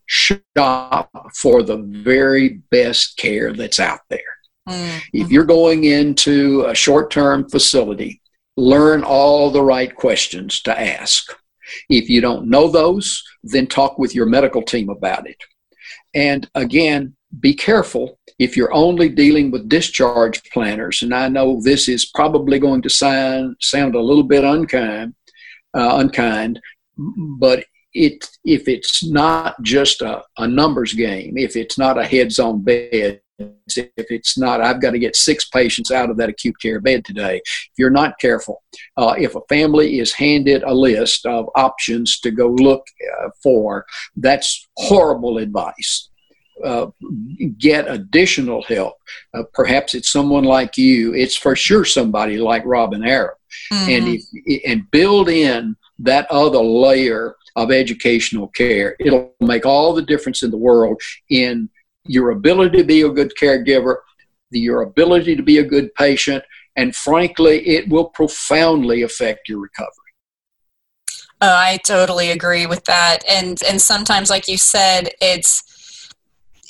shop 0.06 1.10
for 1.34 1.62
the 1.62 1.76
very 1.76 2.60
best 2.70 3.16
care 3.16 3.52
that's 3.52 3.78
out 3.78 4.00
there. 4.08 4.37
Mm-hmm. 4.68 4.98
If 5.12 5.30
you're 5.30 5.44
going 5.44 5.84
into 5.84 6.64
a 6.66 6.74
short 6.74 7.10
term 7.10 7.48
facility, 7.48 8.20
learn 8.56 9.02
all 9.04 9.50
the 9.50 9.62
right 9.62 9.94
questions 9.94 10.60
to 10.62 10.80
ask. 10.80 11.32
If 11.88 12.08
you 12.08 12.20
don't 12.20 12.48
know 12.48 12.68
those, 12.68 13.22
then 13.42 13.66
talk 13.66 13.98
with 13.98 14.14
your 14.14 14.26
medical 14.26 14.62
team 14.62 14.88
about 14.88 15.28
it. 15.28 15.36
And 16.14 16.48
again, 16.54 17.14
be 17.40 17.54
careful 17.54 18.18
if 18.38 18.56
you're 18.56 18.72
only 18.72 19.08
dealing 19.08 19.50
with 19.50 19.68
discharge 19.68 20.42
planners. 20.50 21.02
And 21.02 21.14
I 21.14 21.28
know 21.28 21.60
this 21.60 21.88
is 21.88 22.06
probably 22.06 22.58
going 22.58 22.82
to 22.82 22.90
sound, 22.90 23.56
sound 23.60 23.94
a 23.94 24.00
little 24.00 24.22
bit 24.22 24.44
unkind, 24.44 25.14
uh, 25.74 25.96
unkind, 25.96 26.60
but 27.38 27.64
it 27.94 28.28
if 28.44 28.68
it's 28.68 29.04
not 29.04 29.60
just 29.62 30.02
a, 30.02 30.22
a 30.36 30.46
numbers 30.46 30.94
game, 30.94 31.36
if 31.36 31.56
it's 31.56 31.78
not 31.78 31.98
a 31.98 32.04
heads 32.04 32.38
on 32.38 32.62
bed, 32.62 33.20
if 33.38 33.90
it's 34.10 34.36
not, 34.36 34.60
I've 34.60 34.80
got 34.80 34.92
to 34.92 34.98
get 34.98 35.16
six 35.16 35.48
patients 35.48 35.90
out 35.90 36.10
of 36.10 36.16
that 36.16 36.28
acute 36.28 36.60
care 36.60 36.80
bed 36.80 37.04
today. 37.04 37.36
If 37.36 37.72
you're 37.78 37.90
not 37.90 38.18
careful, 38.18 38.62
uh, 38.96 39.14
if 39.18 39.34
a 39.34 39.40
family 39.48 39.98
is 39.98 40.12
handed 40.12 40.62
a 40.62 40.74
list 40.74 41.26
of 41.26 41.48
options 41.54 42.18
to 42.20 42.30
go 42.30 42.48
look 42.48 42.84
uh, 43.20 43.28
for, 43.42 43.86
that's 44.16 44.68
horrible 44.76 45.38
advice. 45.38 46.10
Uh, 46.64 46.86
get 47.58 47.88
additional 47.88 48.62
help. 48.62 48.94
Uh, 49.32 49.44
perhaps 49.54 49.94
it's 49.94 50.10
someone 50.10 50.42
like 50.42 50.76
you. 50.76 51.14
It's 51.14 51.36
for 51.36 51.54
sure 51.54 51.84
somebody 51.84 52.38
like 52.38 52.64
Robin 52.66 53.04
Arab, 53.04 53.36
mm-hmm. 53.72 53.90
and 53.90 54.08
if, 54.08 54.62
and 54.66 54.90
build 54.90 55.28
in 55.28 55.76
that 56.00 56.28
other 56.32 56.58
layer 56.58 57.36
of 57.54 57.70
educational 57.70 58.48
care. 58.48 58.96
It'll 58.98 59.34
make 59.40 59.66
all 59.66 59.92
the 59.94 60.02
difference 60.02 60.42
in 60.42 60.50
the 60.50 60.56
world 60.56 61.00
in 61.30 61.68
your 62.08 62.30
ability 62.30 62.78
to 62.78 62.84
be 62.84 63.02
a 63.02 63.08
good 63.08 63.32
caregiver, 63.40 63.96
your 64.50 64.82
ability 64.82 65.36
to 65.36 65.42
be 65.42 65.58
a 65.58 65.64
good 65.64 65.94
patient, 65.94 66.42
and 66.76 66.94
frankly, 66.94 67.66
it 67.68 67.88
will 67.88 68.06
profoundly 68.06 69.02
affect 69.02 69.48
your 69.48 69.60
recovery. 69.60 69.92
Oh, 71.40 71.54
I 71.54 71.78
totally 71.86 72.30
agree 72.30 72.66
with 72.66 72.84
that. 72.84 73.18
And 73.28 73.60
and 73.68 73.80
sometimes, 73.80 74.30
like 74.30 74.48
you 74.48 74.58
said, 74.58 75.10
it's 75.20 75.62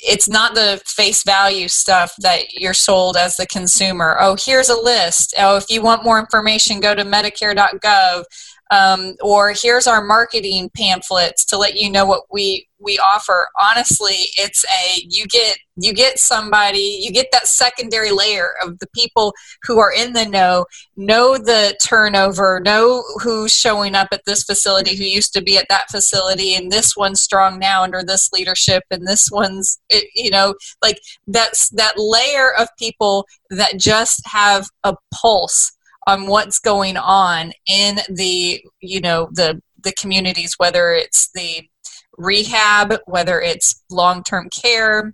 it's 0.01 0.29
not 0.29 0.55
the 0.55 0.81
face 0.85 1.23
value 1.23 1.67
stuff 1.67 2.13
that 2.19 2.53
you're 2.53 2.73
sold 2.73 3.17
as 3.17 3.35
the 3.35 3.47
consumer. 3.47 4.15
Oh, 4.19 4.37
here's 4.39 4.69
a 4.69 4.79
list. 4.79 5.33
Oh, 5.37 5.57
if 5.57 5.69
you 5.69 5.81
want 5.81 6.05
more 6.05 6.19
information, 6.19 6.79
go 6.79 6.95
to 6.95 7.03
Medicare.gov 7.03 8.23
um, 8.71 9.15
or 9.21 9.53
here's 9.55 9.87
our 9.87 10.03
marketing 10.03 10.69
pamphlets 10.75 11.43
to 11.45 11.57
let 11.57 11.75
you 11.75 11.91
know 11.91 12.05
what 12.05 12.23
we 12.31 12.68
we 12.79 12.97
offer 12.99 13.47
honestly 13.59 14.15
it's 14.37 14.63
a 14.65 15.01
you 15.07 15.25
get 15.27 15.57
you 15.75 15.93
get 15.93 16.17
somebody 16.17 16.99
you 17.01 17.11
get 17.11 17.27
that 17.31 17.47
secondary 17.47 18.11
layer 18.11 18.53
of 18.63 18.79
the 18.79 18.87
people 18.95 19.33
who 19.63 19.79
are 19.79 19.91
in 19.91 20.13
the 20.13 20.25
know 20.25 20.65
know 20.95 21.37
the 21.37 21.77
turnover 21.83 22.59
know 22.63 23.03
who's 23.21 23.51
showing 23.51 23.95
up 23.95 24.07
at 24.11 24.21
this 24.25 24.43
facility 24.43 24.95
who 24.95 25.03
used 25.03 25.33
to 25.33 25.41
be 25.41 25.57
at 25.57 25.67
that 25.69 25.89
facility 25.89 26.55
and 26.55 26.71
this 26.71 26.95
one's 26.95 27.21
strong 27.21 27.59
now 27.59 27.83
under 27.83 28.03
this 28.03 28.31
leadership 28.31 28.83
and 28.91 29.07
this 29.07 29.29
one's 29.31 29.79
you 30.15 30.29
know 30.29 30.53
like 30.81 30.99
that's 31.27 31.69
that 31.69 31.93
layer 31.97 32.53
of 32.57 32.67
people 32.77 33.25
that 33.49 33.77
just 33.77 34.21
have 34.25 34.67
a 34.83 34.95
pulse 35.13 35.73
on 36.07 36.27
what's 36.27 36.59
going 36.59 36.97
on 36.97 37.51
in 37.67 37.99
the 38.09 38.63
you 38.81 39.01
know 39.01 39.29
the 39.33 39.61
the 39.83 39.93
communities 39.93 40.55
whether 40.57 40.91
it's 40.91 41.29
the 41.33 41.61
rehab 42.19 42.99
whether 43.05 43.41
it's 43.41 43.83
long-term 43.89 44.49
care 44.49 45.13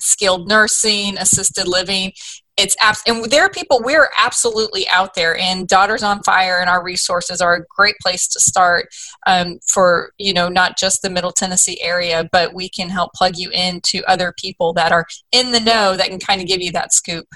skilled 0.00 0.48
nursing 0.48 1.16
assisted 1.18 1.68
living 1.68 2.12
it's 2.58 2.76
abs- 2.80 3.02
and 3.06 3.24
there 3.30 3.44
are 3.44 3.50
people 3.50 3.80
we're 3.82 4.10
absolutely 4.18 4.86
out 4.88 5.14
there 5.14 5.38
and 5.38 5.68
daughters 5.68 6.02
on 6.02 6.22
fire 6.24 6.58
and 6.58 6.68
our 6.68 6.82
resources 6.82 7.40
are 7.40 7.54
a 7.54 7.64
great 7.76 7.94
place 8.02 8.26
to 8.26 8.40
start 8.40 8.88
um, 9.26 9.58
for 9.72 10.10
you 10.18 10.32
know 10.32 10.48
not 10.48 10.76
just 10.76 11.02
the 11.02 11.10
middle 11.10 11.32
tennessee 11.32 11.80
area 11.80 12.28
but 12.32 12.54
we 12.54 12.68
can 12.68 12.88
help 12.88 13.12
plug 13.14 13.36
you 13.36 13.50
into 13.50 14.02
other 14.08 14.34
people 14.36 14.72
that 14.72 14.92
are 14.92 15.06
in 15.32 15.52
the 15.52 15.60
know 15.60 15.96
that 15.96 16.08
can 16.08 16.18
kind 16.18 16.40
of 16.40 16.46
give 16.46 16.60
you 16.60 16.72
that 16.72 16.92
scoop 16.92 17.26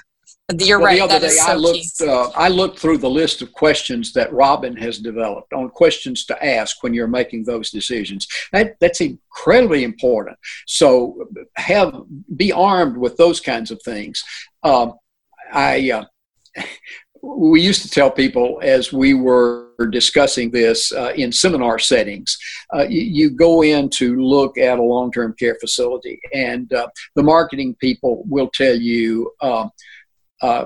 you're 0.51 0.79
well, 0.79 0.87
right. 0.87 0.97
The 0.97 1.03
other 1.03 1.19
that 1.19 1.27
day, 1.27 1.35
so 1.35 1.51
I 1.51 1.55
looked. 1.55 2.01
Uh, 2.01 2.29
I 2.35 2.49
looked 2.49 2.79
through 2.79 2.97
the 2.97 3.09
list 3.09 3.41
of 3.41 3.53
questions 3.53 4.11
that 4.13 4.31
Robin 4.33 4.75
has 4.75 4.99
developed 4.99 5.53
on 5.53 5.69
questions 5.69 6.25
to 6.25 6.45
ask 6.45 6.83
when 6.83 6.93
you're 6.93 7.07
making 7.07 7.45
those 7.45 7.71
decisions. 7.71 8.27
That 8.51 8.75
that's 8.81 8.99
incredibly 8.99 9.83
important. 9.83 10.37
So 10.67 11.29
have 11.55 11.93
be 12.35 12.51
armed 12.51 12.97
with 12.97 13.15
those 13.17 13.39
kinds 13.39 13.71
of 13.71 13.81
things. 13.83 14.23
Um, 14.63 14.93
I. 15.51 15.91
Uh, 15.91 16.05
we 17.25 17.61
used 17.61 17.81
to 17.81 17.89
tell 17.89 18.11
people 18.11 18.59
as 18.61 18.91
we 18.91 19.13
were 19.13 19.69
discussing 19.91 20.51
this 20.51 20.91
uh, 20.91 21.13
in 21.15 21.31
seminar 21.31 21.79
settings, 21.79 22.37
uh, 22.75 22.83
you, 22.83 23.01
you, 23.01 23.29
go 23.29 23.63
in 23.63 23.89
to 23.89 24.21
look 24.21 24.57
at 24.57 24.77
a 24.77 24.83
long 24.83 25.09
term 25.09 25.33
care 25.39 25.55
facility, 25.61 26.19
and 26.33 26.73
uh, 26.73 26.85
the 27.15 27.23
marketing 27.23 27.75
people 27.79 28.25
will 28.27 28.49
tell 28.53 28.75
you 28.75 29.31
um, 29.41 29.71
uh, 30.43 30.65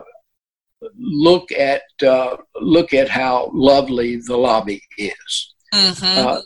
look 0.97 1.51
at 1.51 1.83
uh, 2.05 2.37
look 2.55 2.93
at 2.93 3.09
how 3.09 3.49
lovely 3.53 4.17
the 4.17 4.35
lobby 4.35 4.81
is. 4.97 5.53
Mm-hmm. 5.73 6.27
Uh, 6.27 6.41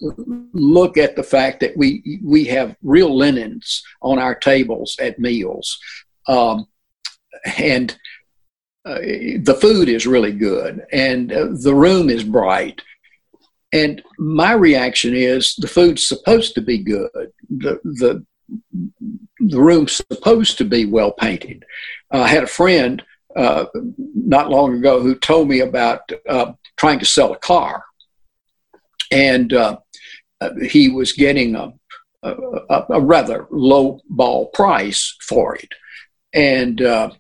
look 0.54 0.98
at 0.98 1.16
the 1.16 1.24
fact 1.24 1.60
that 1.62 1.76
we 1.78 2.20
we 2.24 2.46
have 2.46 2.76
real 2.84 3.16
linens 3.18 3.84
on 4.02 4.20
our 4.20 4.36
tables 4.36 4.96
at 5.00 5.20
meals, 5.20 5.80
um, 6.28 6.68
and 7.58 7.98
uh, 8.86 9.00
the 9.00 9.58
food 9.60 9.90
is 9.90 10.08
really 10.08 10.34
good, 10.34 10.82
and 10.92 11.32
uh, 11.32 11.48
the 11.64 11.74
room 11.74 12.10
is 12.10 12.24
bright. 12.24 12.82
And 13.74 14.02
my 14.18 14.52
reaction 14.52 15.16
is 15.16 15.56
the 15.58 15.68
food's 15.68 16.06
supposed 16.06 16.56
to 16.56 16.62
be 16.62 16.80
good. 16.80 17.32
The 17.50 17.80
the 17.84 18.26
the 19.40 19.62
room's 19.62 20.02
supposed 20.12 20.58
to 20.58 20.66
be 20.66 20.86
well 20.86 21.12
painted. 21.12 21.64
I 22.12 22.28
had 22.28 22.44
a 22.44 22.48
friend 22.48 23.02
uh, 23.36 23.66
not 24.16 24.50
long 24.50 24.76
ago 24.76 25.02
who 25.02 25.16
told 25.16 25.48
me 25.48 25.60
about 25.62 26.10
uh, 26.28 26.54
trying 26.78 27.00
to 27.00 27.06
sell 27.06 27.34
a 27.34 27.38
car. 27.38 27.84
And 29.12 29.54
uh, 29.54 29.78
he 30.64 30.90
was 30.90 31.14
getting 31.14 31.56
a, 31.56 31.74
a, 32.24 32.86
a, 32.90 33.02
rather 33.02 33.48
low 33.52 34.00
ball 34.10 34.48
price 34.48 35.16
for 35.22 35.56
it. 35.56 35.70
And 36.34 36.82
uh, 36.82 37.12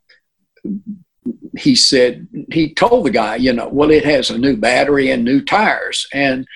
he 1.57 1.75
said, 1.75 2.27
he 2.51 2.73
told 2.73 3.05
the 3.05 3.11
guy, 3.11 3.35
you 3.35 3.53
know, 3.53 3.67
well, 3.67 3.91
it 3.91 4.05
has 4.05 4.29
a 4.29 4.37
new 4.37 4.55
battery 4.55 5.11
and 5.11 5.23
new 5.23 5.43
tires. 5.43 6.07
And 6.13 6.47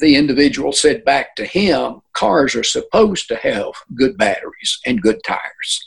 the 0.00 0.16
individual 0.16 0.72
said 0.72 1.04
back 1.04 1.34
to 1.36 1.46
him, 1.46 2.00
cars 2.12 2.54
are 2.54 2.62
supposed 2.62 3.28
to 3.28 3.36
have 3.36 3.72
good 3.94 4.16
batteries 4.18 4.78
and 4.86 5.00
good 5.00 5.22
tires. 5.24 5.84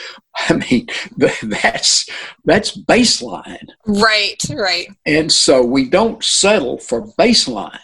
I 0.36 0.54
mean, 0.54 0.86
that's 1.42 2.08
that's 2.44 2.76
baseline. 2.76 3.66
Right, 3.86 4.38
right. 4.50 4.88
And 5.06 5.30
so 5.30 5.64
we 5.64 5.88
don't 5.88 6.22
settle 6.22 6.78
for 6.78 7.06
baseline. 7.18 7.78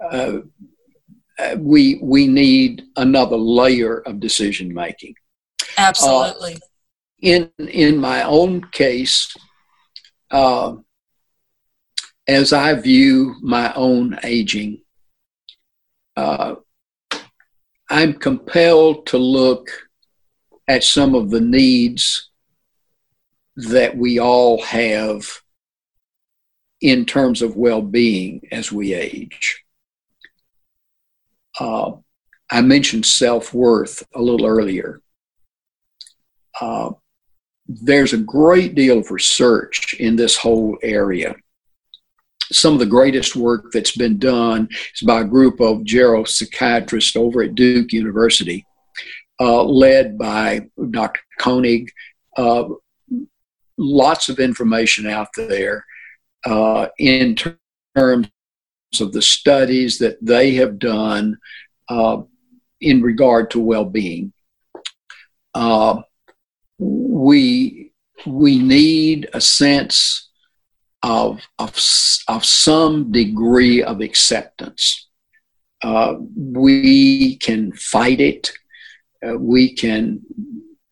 Uh, 0.00 0.38
uh 1.38 1.56
we 1.58 1.98
we 2.02 2.26
need 2.26 2.84
another 2.96 3.36
layer 3.36 3.98
of 3.98 4.20
decision 4.20 4.72
making. 4.72 5.14
Absolutely. 5.76 6.54
Uh, 6.54 6.58
in 7.20 7.50
in 7.58 7.98
my 7.98 8.22
own 8.22 8.62
case, 8.70 9.34
uh, 10.30 10.74
as 12.26 12.52
I 12.52 12.74
view 12.74 13.36
my 13.42 13.72
own 13.74 14.18
aging, 14.22 14.82
uh, 16.16 16.56
I'm 17.90 18.14
compelled 18.14 19.06
to 19.06 19.18
look 19.18 19.87
at 20.68 20.84
some 20.84 21.14
of 21.14 21.30
the 21.30 21.40
needs 21.40 22.30
that 23.56 23.96
we 23.96 24.20
all 24.20 24.62
have 24.62 25.26
in 26.80 27.04
terms 27.04 27.42
of 27.42 27.56
well 27.56 27.82
being 27.82 28.46
as 28.52 28.70
we 28.70 28.94
age. 28.94 29.64
Uh, 31.58 31.92
I 32.50 32.60
mentioned 32.60 33.04
self 33.04 33.52
worth 33.52 34.06
a 34.14 34.22
little 34.22 34.46
earlier. 34.46 35.00
Uh, 36.60 36.90
there's 37.66 38.12
a 38.12 38.18
great 38.18 38.74
deal 38.74 38.98
of 38.98 39.10
research 39.10 39.94
in 39.94 40.16
this 40.16 40.36
whole 40.36 40.78
area 40.82 41.34
some 42.52 42.72
of 42.72 42.78
the 42.78 42.86
greatest 42.86 43.36
work 43.36 43.70
that's 43.72 43.96
been 43.96 44.18
done 44.18 44.68
is 44.94 45.02
by 45.02 45.20
a 45.20 45.24
group 45.24 45.60
of 45.60 45.78
geropsychiatrists 45.78 47.16
over 47.16 47.42
at 47.42 47.54
Duke 47.54 47.92
University, 47.92 48.66
uh, 49.40 49.62
led 49.62 50.18
by 50.18 50.68
Dr. 50.90 51.20
Koenig. 51.38 51.90
Uh, 52.36 52.64
lots 53.76 54.28
of 54.28 54.38
information 54.38 55.06
out 55.06 55.28
there 55.36 55.84
uh, 56.44 56.88
in 56.98 57.34
terms 57.34 58.28
of 59.00 59.12
the 59.12 59.22
studies 59.22 59.98
that 59.98 60.18
they 60.20 60.54
have 60.54 60.78
done 60.78 61.38
uh, 61.88 62.22
in 62.80 63.02
regard 63.02 63.50
to 63.50 63.60
well-being. 63.60 64.32
Uh, 65.54 66.02
we 66.78 67.92
we 68.26 68.58
need 68.58 69.28
a 69.32 69.40
sense 69.40 70.28
of, 71.02 71.40
of, 71.58 71.70
of 72.28 72.44
some 72.44 73.12
degree 73.12 73.82
of 73.82 74.00
acceptance. 74.00 75.08
Uh, 75.82 76.14
we 76.36 77.36
can 77.36 77.72
fight 77.72 78.20
it. 78.20 78.50
Uh, 79.26 79.36
we 79.38 79.74
can 79.74 80.20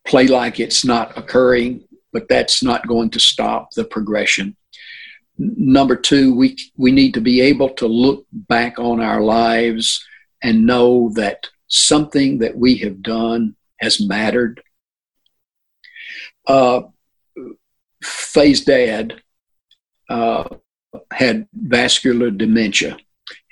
play 0.06 0.26
like 0.26 0.60
it's 0.60 0.84
not 0.84 1.16
occurring, 1.16 1.84
but 2.12 2.28
that's 2.28 2.62
not 2.62 2.86
going 2.86 3.10
to 3.10 3.20
stop 3.20 3.70
the 3.72 3.84
progression. 3.84 4.56
Number 5.38 5.96
two, 5.96 6.34
we, 6.34 6.56
we 6.76 6.92
need 6.92 7.14
to 7.14 7.20
be 7.20 7.40
able 7.40 7.70
to 7.74 7.86
look 7.86 8.26
back 8.32 8.78
on 8.78 9.00
our 9.00 9.20
lives 9.20 10.04
and 10.42 10.66
know 10.66 11.10
that 11.14 11.46
something 11.68 12.38
that 12.38 12.56
we 12.56 12.76
have 12.78 13.02
done 13.02 13.54
has 13.80 14.00
mattered. 14.00 14.62
Uh, 16.46 16.82
Faye's 18.02 18.64
dad 18.64 19.20
uh, 20.08 20.44
had 21.12 21.48
vascular 21.52 22.30
dementia. 22.30 22.96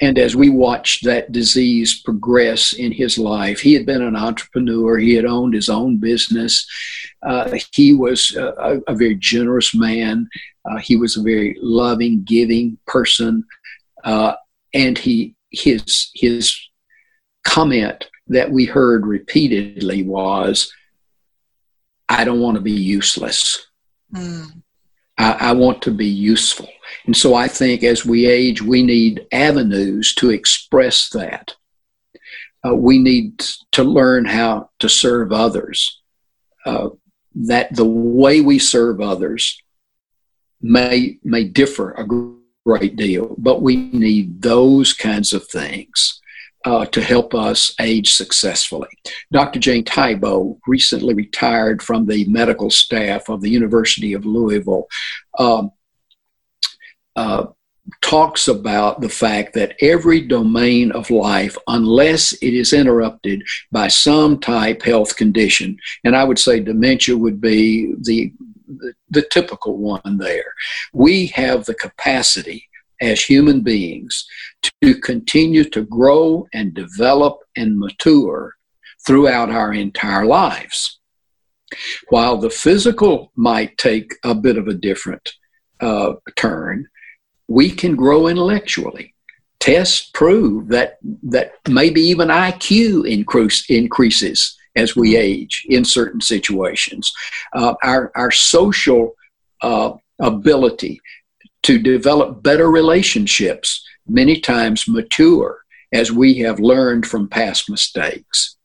And 0.00 0.18
as 0.18 0.36
we 0.36 0.50
watched 0.50 1.04
that 1.04 1.32
disease 1.32 2.00
progress 2.02 2.72
in 2.72 2.92
his 2.92 3.18
life, 3.18 3.60
he 3.60 3.74
had 3.74 3.86
been 3.86 4.02
an 4.02 4.16
entrepreneur, 4.16 4.98
he 4.98 5.14
had 5.14 5.24
owned 5.24 5.54
his 5.54 5.68
own 5.68 5.98
business. 5.98 6.66
Uh, 7.22 7.56
he 7.72 7.92
was 7.92 8.34
a, 8.36 8.80
a, 8.86 8.94
very 8.94 9.16
generous 9.16 9.74
man, 9.74 10.28
uh, 10.70 10.78
he 10.78 10.96
was 10.96 11.16
a 11.16 11.22
very 11.22 11.56
loving, 11.60 12.22
giving 12.24 12.78
person. 12.86 13.44
Uh, 14.04 14.34
and 14.74 14.98
he, 14.98 15.34
his, 15.50 16.10
his 16.14 16.56
comment 17.44 18.08
that 18.28 18.50
we 18.50 18.64
heard 18.64 19.06
repeatedly 19.06 20.02
was, 20.02 20.72
I 22.08 22.24
don't 22.24 22.40
want 22.40 22.56
to 22.56 22.60
be 22.60 22.72
useless. 22.72 23.66
Mm. 24.14 24.62
I, 25.18 25.32
I, 25.32 25.52
want 25.52 25.82
to 25.82 25.90
be 25.90 26.06
useful. 26.06 26.68
And 27.06 27.16
so 27.16 27.34
I 27.34 27.48
think 27.48 27.82
as 27.84 28.04
we 28.04 28.26
age, 28.26 28.60
we 28.60 28.82
need 28.82 29.26
avenues 29.32 30.14
to 30.16 30.30
express 30.30 31.08
that. 31.10 31.54
Uh, 32.66 32.74
we 32.74 32.98
need 32.98 33.38
to 33.72 33.84
learn 33.84 34.24
how 34.24 34.70
to 34.80 34.88
serve 34.88 35.32
others. 35.32 36.00
Uh, 36.66 36.88
that 37.34 37.74
the 37.74 37.84
way 37.84 38.40
we 38.40 38.58
serve 38.58 39.00
others 39.00 39.60
may 40.60 41.18
may 41.22 41.44
differ 41.44 41.92
a 41.92 42.06
great 42.64 42.96
deal, 42.96 43.34
but 43.38 43.60
we 43.60 43.76
need 43.76 44.40
those 44.40 44.92
kinds 44.92 45.32
of 45.32 45.46
things 45.46 46.20
uh, 46.64 46.86
to 46.86 47.02
help 47.02 47.34
us 47.34 47.74
age 47.80 48.14
successfully. 48.14 48.88
Dr. 49.32 49.58
Jane 49.58 49.84
Thibault 49.84 50.58
recently 50.66 51.14
retired 51.14 51.82
from 51.82 52.06
the 52.06 52.24
medical 52.26 52.70
staff 52.70 53.28
of 53.28 53.42
the 53.42 53.50
University 53.50 54.12
of 54.14 54.24
Louisville. 54.24 54.86
Um, 55.38 55.70
uh, 57.16 57.46
talks 58.00 58.48
about 58.48 59.00
the 59.00 59.08
fact 59.08 59.52
that 59.54 59.76
every 59.82 60.20
domain 60.20 60.90
of 60.92 61.10
life, 61.10 61.56
unless 61.68 62.32
it 62.34 62.54
is 62.54 62.72
interrupted 62.72 63.42
by 63.70 63.88
some 63.88 64.40
type 64.40 64.82
health 64.82 65.16
condition, 65.16 65.76
and 66.02 66.16
I 66.16 66.24
would 66.24 66.38
say 66.38 66.60
dementia 66.60 67.16
would 67.16 67.40
be 67.40 67.94
the 68.00 68.32
the, 68.66 68.94
the 69.10 69.22
typical 69.30 69.76
one 69.76 70.16
there. 70.18 70.54
We 70.94 71.26
have 71.26 71.66
the 71.66 71.74
capacity 71.74 72.66
as 73.00 73.22
human 73.22 73.60
beings 73.60 74.26
to 74.80 74.94
continue 75.00 75.64
to 75.64 75.82
grow 75.82 76.46
and 76.52 76.74
develop 76.74 77.38
and 77.56 77.78
mature 77.78 78.54
throughout 79.06 79.50
our 79.50 79.72
entire 79.72 80.24
lives. 80.24 81.00
While 82.08 82.38
the 82.38 82.50
physical 82.50 83.32
might 83.36 83.76
take 83.78 84.12
a 84.24 84.34
bit 84.34 84.56
of 84.56 84.68
a 84.68 84.74
different 84.74 85.32
uh, 85.80 86.14
turn, 86.36 86.86
we 87.48 87.70
can 87.70 87.96
grow 87.96 88.28
intellectually. 88.28 89.14
Tests 89.60 90.10
prove 90.12 90.68
that 90.68 90.98
that 91.22 91.52
maybe 91.68 92.00
even 92.00 92.28
IQ 92.28 93.08
increase, 93.10 93.68
increases 93.70 94.56
as 94.76 94.94
we 94.94 95.16
age 95.16 95.64
in 95.68 95.84
certain 95.84 96.20
situations. 96.20 97.10
Uh, 97.54 97.74
our 97.82 98.12
our 98.14 98.30
social 98.30 99.14
uh, 99.62 99.92
ability 100.20 101.00
to 101.64 101.78
develop 101.78 102.42
better 102.42 102.70
relationships, 102.70 103.84
many 104.06 104.38
times 104.40 104.86
mature, 104.86 105.64
as 105.92 106.12
we 106.12 106.38
have 106.38 106.60
learned 106.60 107.06
from 107.06 107.28
past 107.28 107.70
mistakes. 107.70 108.56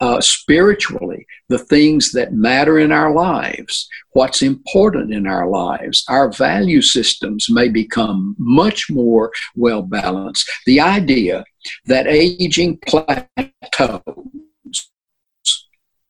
Uh, 0.00 0.20
spiritually, 0.20 1.24
the 1.48 1.58
things 1.58 2.12
that 2.12 2.34
matter 2.34 2.78
in 2.78 2.92
our 2.92 3.14
lives, 3.14 3.88
what's 4.10 4.42
important 4.42 5.14
in 5.14 5.26
our 5.26 5.48
lives, 5.48 6.04
our 6.08 6.30
value 6.32 6.82
systems 6.82 7.46
may 7.48 7.68
become 7.68 8.34
much 8.38 8.90
more 8.90 9.30
well 9.54 9.82
balanced. 9.82 10.50
The 10.66 10.80
idea 10.80 11.44
that 11.86 12.06
aging 12.06 12.78
plateaus 12.86 14.02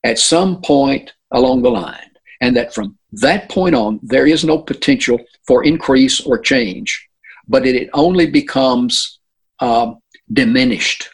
at 0.03 0.19
some 0.19 0.61
point 0.63 1.13
along 1.33 1.63
the 1.63 1.71
line, 1.71 2.11
and 2.41 2.57
that 2.57 2.75
from 2.75 2.99
that 3.21 3.49
point 3.49 3.75
on, 3.75 4.01
there 4.03 4.27
is 4.27 4.45
no 4.45 4.59
potential 4.59 5.19
for 5.47 5.65
increase 5.65 6.21
or 6.21 6.39
change, 6.39 7.09
but 7.47 7.67
it, 7.67 7.75
it 7.77 7.91
only 7.93 8.27
becomes 8.27 9.21
uh, 9.61 9.95
diminished. 10.33 11.09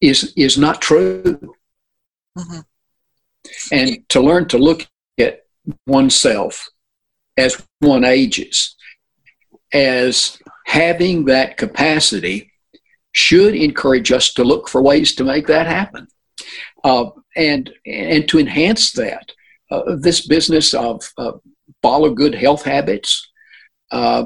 Is 0.00 0.32
is 0.36 0.58
not 0.58 0.82
true. 0.82 1.22
Mm-hmm. 2.36 2.60
And 3.70 4.08
to 4.08 4.20
learn 4.20 4.48
to 4.48 4.58
look 4.58 4.86
at 5.18 5.42
oneself 5.86 6.68
as 7.36 7.64
one 7.78 8.04
ages, 8.04 8.74
as 9.72 10.38
having 10.66 11.24
that 11.26 11.56
capacity, 11.56 12.50
should 13.12 13.54
encourage 13.54 14.10
us 14.10 14.32
to 14.34 14.42
look 14.42 14.68
for 14.68 14.82
ways 14.82 15.14
to 15.14 15.24
make 15.24 15.46
that 15.46 15.66
happen, 15.66 16.08
uh, 16.82 17.06
and 17.36 17.72
and 17.86 18.28
to 18.28 18.40
enhance 18.40 18.92
that 18.92 19.30
uh, 19.72 19.96
this 19.96 20.26
business 20.26 20.74
of 20.74 21.02
uh, 21.16 21.32
follow 21.82 22.10
good 22.14 22.34
health 22.34 22.62
habits. 22.62 23.28
Uh, 23.90 24.24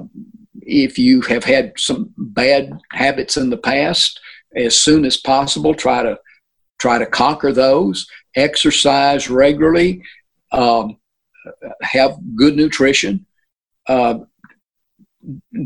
if 0.63 0.99
you 0.99 1.21
have 1.23 1.45
had 1.45 1.73
some 1.77 2.13
bad 2.17 2.73
habits 2.93 3.37
in 3.37 3.51
the 3.51 3.57
past, 3.57 4.21
as 4.57 4.81
soon 4.81 5.05
as 5.05 5.17
possible, 5.17 5.75
try 5.75 6.03
to 6.03 6.19
try 6.79 6.99
to 6.99 7.07
conquer 7.07 7.53
those. 7.53 8.07
Exercise 8.35 9.31
regularly. 9.31 10.03
Um, 10.53 10.99
have 11.83 12.19
good 12.35 12.57
nutrition. 12.57 13.25
Uh, 13.87 14.19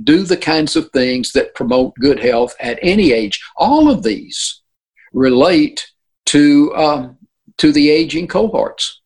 do 0.05 0.23
the 0.25 0.37
kinds 0.37 0.77
of 0.77 0.91
things 0.91 1.33
that 1.33 1.55
promote 1.55 1.95
good 1.97 2.19
health 2.19 2.55
at 2.61 2.79
any 2.83 3.13
age. 3.13 3.41
All 3.57 3.91
of 3.91 4.03
these 4.03 4.63
relate 5.13 5.91
to 6.27 6.75
um, 6.77 7.19
to 7.59 7.73
the 7.73 7.91
aging 7.91 8.29
cohorts. 8.29 9.00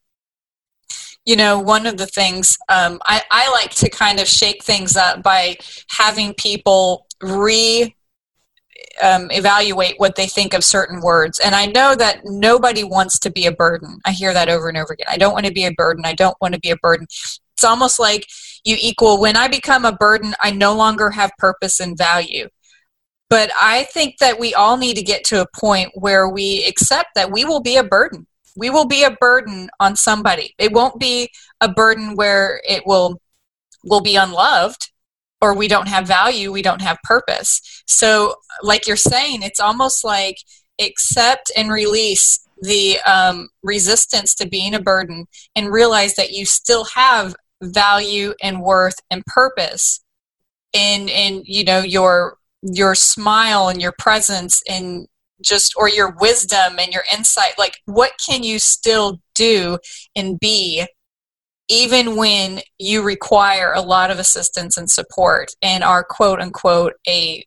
You 1.25 1.37
know, 1.37 1.59
one 1.59 1.87
of 1.87 1.97
the 1.97 2.07
things 2.07 2.59
um, 2.69 3.01
I, 3.07 3.23
I 3.31 3.51
like 3.51 3.71
to 3.77 3.89
kind 3.89 4.21
of 4.21 4.29
shake 4.29 4.63
things 4.63 4.97
up 4.97 5.23
by 5.23 5.57
having 5.89 6.35
people 6.35 7.07
re 7.23 7.95
um, 9.03 9.31
evaluate 9.31 9.95
what 9.99 10.17
they 10.17 10.27
think 10.27 10.55
of 10.55 10.65
certain 10.65 11.01
words. 11.01 11.41
And 11.41 11.55
I 11.55 11.67
know 11.67 11.95
that 11.95 12.21
nobody 12.25 12.85
wants 12.85 13.19
to 13.21 13.31
be 13.31 13.47
a 13.47 13.53
burden. 13.53 13.99
I 14.05 14.13
hear 14.13 14.33
that 14.33 14.49
over 14.49 14.69
and 14.69 14.79
over 14.79 14.93
again. 14.93 15.07
I 15.09 15.17
don't 15.17 15.33
want 15.33 15.47
to 15.47 15.53
be 15.53 15.65
a 15.65 15.73
burden. 15.73 16.05
I 16.05 16.15
don't 16.15 16.37
want 16.41 16.55
to 16.55 16.61
be 16.61 16.71
a 16.71 16.77
burden. 16.77 17.07
It's 17.55 17.65
almost 17.65 17.99
like 17.99 18.27
you 18.65 18.77
equal 18.81 19.21
when 19.21 19.37
I 19.37 19.49
become 19.49 19.85
a 19.85 19.93
burden, 19.93 20.35
I 20.43 20.51
no 20.51 20.75
longer 20.75 21.11
have 21.11 21.31
purpose 21.39 21.81
and 21.81 21.97
value. 21.97 22.49
But 23.31 23.51
I 23.61 23.85
think 23.85 24.19
that 24.19 24.39
we 24.39 24.55
all 24.55 24.77
need 24.77 24.97
to 24.97 25.03
get 25.03 25.25
to 25.25 25.41
a 25.41 25.47
point 25.59 25.91
where 25.95 26.29
we 26.29 26.65
accept 26.67 27.11
that 27.15 27.33
we 27.33 27.45
will 27.45 27.61
be 27.61 27.77
a 27.77 27.85
burden. 27.85 28.27
We 28.57 28.71
will 28.71 28.87
be 28.87 29.03
a 29.03 29.11
burden 29.11 29.69
on 29.81 29.97
somebody. 29.97 30.55
It 30.59 30.73
won't 30.73 31.01
be 31.01 31.31
a 31.61 31.69
burden 31.69 32.15
where 32.15 32.61
it 32.69 32.87
will 32.87 33.21
will 33.85 34.01
be 34.01 34.17
unloved 34.17 34.91
or 35.41 35.55
we 35.55 35.69
don't 35.69 35.89
have 35.89 36.07
value, 36.07 36.51
we 36.51 36.63
don't 36.63 36.81
have 36.81 36.97
purpose. 37.05 37.61
So, 37.87 38.37
like 38.63 38.87
you're 38.87 38.97
saying, 38.97 39.43
it's 39.43 39.61
almost 39.61 40.03
like 40.03 40.37
accept 40.81 41.53
and 41.57 41.71
release 41.71 42.41
the 42.63 42.99
um, 43.01 43.49
resistance 43.63 44.35
to 44.37 44.49
being 44.49 44.75
a 44.75 44.81
burden 44.81 45.27
and 45.55 45.71
realize 45.73 46.15
that 46.15 46.31
you 46.31 46.47
still 46.47 46.85
have 46.95 47.35
value 47.63 48.33
and 48.43 48.63
worth 48.63 48.97
and 49.11 49.25
purpose 49.27 50.03
in 50.73 51.09
in 51.09 51.43
you 51.47 51.65
know 51.65 51.81
your 51.81 52.37
your 52.63 52.95
smile 52.95 53.69
and 53.69 53.81
your 53.81 53.95
presence 53.99 54.63
and 54.69 55.07
just 55.43 55.75
or 55.77 55.89
your 55.89 56.15
wisdom 56.21 56.79
and 56.79 56.93
your 56.93 57.05
insight 57.13 57.55
like 57.59 57.79
what 57.87 58.13
can 58.25 58.43
you 58.43 58.59
still 58.59 59.21
do 59.35 59.79
and 60.15 60.39
be 60.39 60.87
even 61.69 62.17
when 62.17 62.61
you 62.79 63.03
require 63.03 63.73
a 63.73 63.81
lot 63.81 64.11
of 64.11 64.19
assistance 64.19 64.77
and 64.77 64.91
support 64.91 65.49
and 65.63 65.83
are 65.83 66.05
quote 66.05 66.41
unquote 66.41 66.95
a 67.09 67.45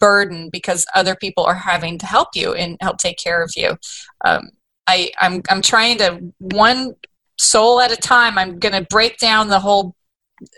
burden 0.00 0.50
because 0.50 0.86
other 0.94 1.16
people 1.16 1.44
are 1.44 1.54
having 1.54 1.98
to 1.98 2.06
help 2.06 2.28
you 2.34 2.54
and 2.54 2.76
help 2.80 2.98
take 2.98 3.18
care 3.18 3.42
of 3.42 3.52
you. 3.56 3.76
Um, 4.24 4.50
I, 4.86 5.10
I'm, 5.20 5.42
I'm 5.48 5.62
trying 5.62 5.98
to 5.98 6.32
one 6.38 6.94
soul 7.38 7.80
at 7.80 7.92
a 7.92 7.96
time. 7.96 8.38
I'm 8.38 8.58
going 8.58 8.74
to 8.74 8.86
break 8.90 9.18
down 9.18 9.48
the 9.48 9.60
whole 9.60 9.94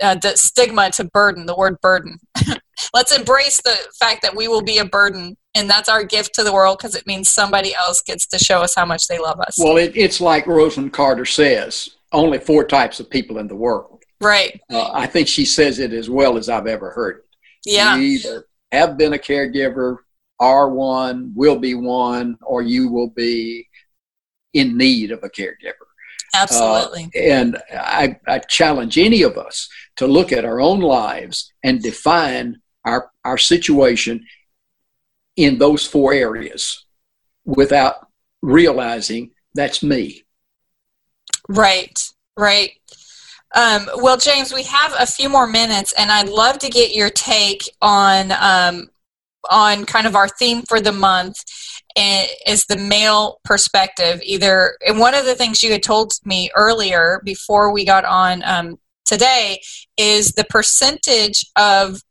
uh, 0.02 0.14
the 0.16 0.36
stigma 0.36 0.90
to 0.90 1.04
burden, 1.04 1.46
the 1.46 1.54
word 1.54 1.76
burden. 1.80 2.18
Let's 2.94 3.16
embrace 3.16 3.60
the 3.62 3.76
fact 3.98 4.22
that 4.22 4.36
we 4.36 4.48
will 4.48 4.62
be 4.62 4.78
a 4.78 4.84
burden, 4.84 5.36
and 5.54 5.68
that's 5.68 5.88
our 5.88 6.04
gift 6.04 6.34
to 6.34 6.44
the 6.44 6.52
world 6.52 6.78
because 6.78 6.94
it 6.94 7.06
means 7.06 7.30
somebody 7.30 7.74
else 7.74 8.02
gets 8.02 8.26
to 8.28 8.38
show 8.38 8.60
us 8.60 8.74
how 8.74 8.84
much 8.84 9.06
they 9.08 9.18
love 9.18 9.40
us. 9.40 9.56
Well, 9.58 9.76
it, 9.76 9.92
it's 9.96 10.20
like 10.20 10.44
Rosalynn 10.46 10.92
Carter 10.92 11.24
says 11.24 11.90
only 12.12 12.38
four 12.38 12.64
types 12.64 13.00
of 13.00 13.10
people 13.10 13.38
in 13.38 13.48
the 13.48 13.56
world. 13.56 14.02
Right. 14.20 14.60
Uh, 14.72 14.90
I 14.92 15.06
think 15.06 15.28
she 15.28 15.44
says 15.44 15.78
it 15.78 15.92
as 15.92 16.08
well 16.08 16.38
as 16.38 16.48
I've 16.48 16.66
ever 16.66 16.90
heard 16.90 17.18
it. 17.18 17.24
Yeah. 17.64 17.96
You 17.96 18.02
either 18.02 18.46
have 18.72 18.96
been 18.96 19.12
a 19.12 19.18
caregiver, 19.18 19.98
are 20.40 20.70
one, 20.70 21.32
will 21.34 21.58
be 21.58 21.74
one, 21.74 22.38
or 22.42 22.62
you 22.62 22.90
will 22.90 23.10
be 23.10 23.68
in 24.54 24.76
need 24.76 25.10
of 25.10 25.22
a 25.22 25.28
caregiver. 25.28 25.86
Absolutely. 26.34 27.04
Uh, 27.14 27.18
and 27.18 27.58
I, 27.72 28.18
I 28.26 28.38
challenge 28.40 28.98
any 28.98 29.22
of 29.22 29.36
us 29.36 29.68
to 29.96 30.06
look 30.06 30.32
at 30.32 30.44
our 30.44 30.60
own 30.60 30.80
lives 30.80 31.52
and 31.62 31.82
define 31.82 32.60
our, 32.86 33.10
our 33.24 33.36
situation 33.36 34.24
in 35.36 35.58
those 35.58 35.86
four 35.86 36.14
areas 36.14 36.86
without 37.44 38.08
realizing 38.40 39.32
that's 39.54 39.82
me. 39.82 40.22
Right, 41.48 41.98
right. 42.36 42.70
Um, 43.54 43.88
well, 43.96 44.16
James, 44.16 44.52
we 44.52 44.64
have 44.64 44.94
a 44.98 45.06
few 45.06 45.28
more 45.28 45.46
minutes, 45.46 45.92
and 45.98 46.10
I'd 46.10 46.28
love 46.28 46.58
to 46.58 46.68
get 46.68 46.94
your 46.94 47.10
take 47.10 47.62
on 47.80 48.32
um, 48.32 48.88
on 49.50 49.84
kind 49.84 50.06
of 50.06 50.16
our 50.16 50.28
theme 50.28 50.62
for 50.62 50.80
the 50.80 50.92
month 50.92 51.36
eh, 51.94 52.26
is 52.46 52.64
the 52.64 52.76
male 52.76 53.38
perspective. 53.44 54.20
Either, 54.24 54.76
and 54.86 54.98
one 54.98 55.14
of 55.14 55.24
the 55.24 55.34
things 55.34 55.62
you 55.62 55.72
had 55.72 55.82
told 55.82 56.12
me 56.24 56.50
earlier 56.54 57.22
before 57.24 57.72
we 57.72 57.84
got 57.84 58.04
on 58.04 58.42
um, 58.44 58.78
today 59.04 59.60
is 59.96 60.32
the 60.32 60.44
percentage 60.44 61.46
of 61.56 62.02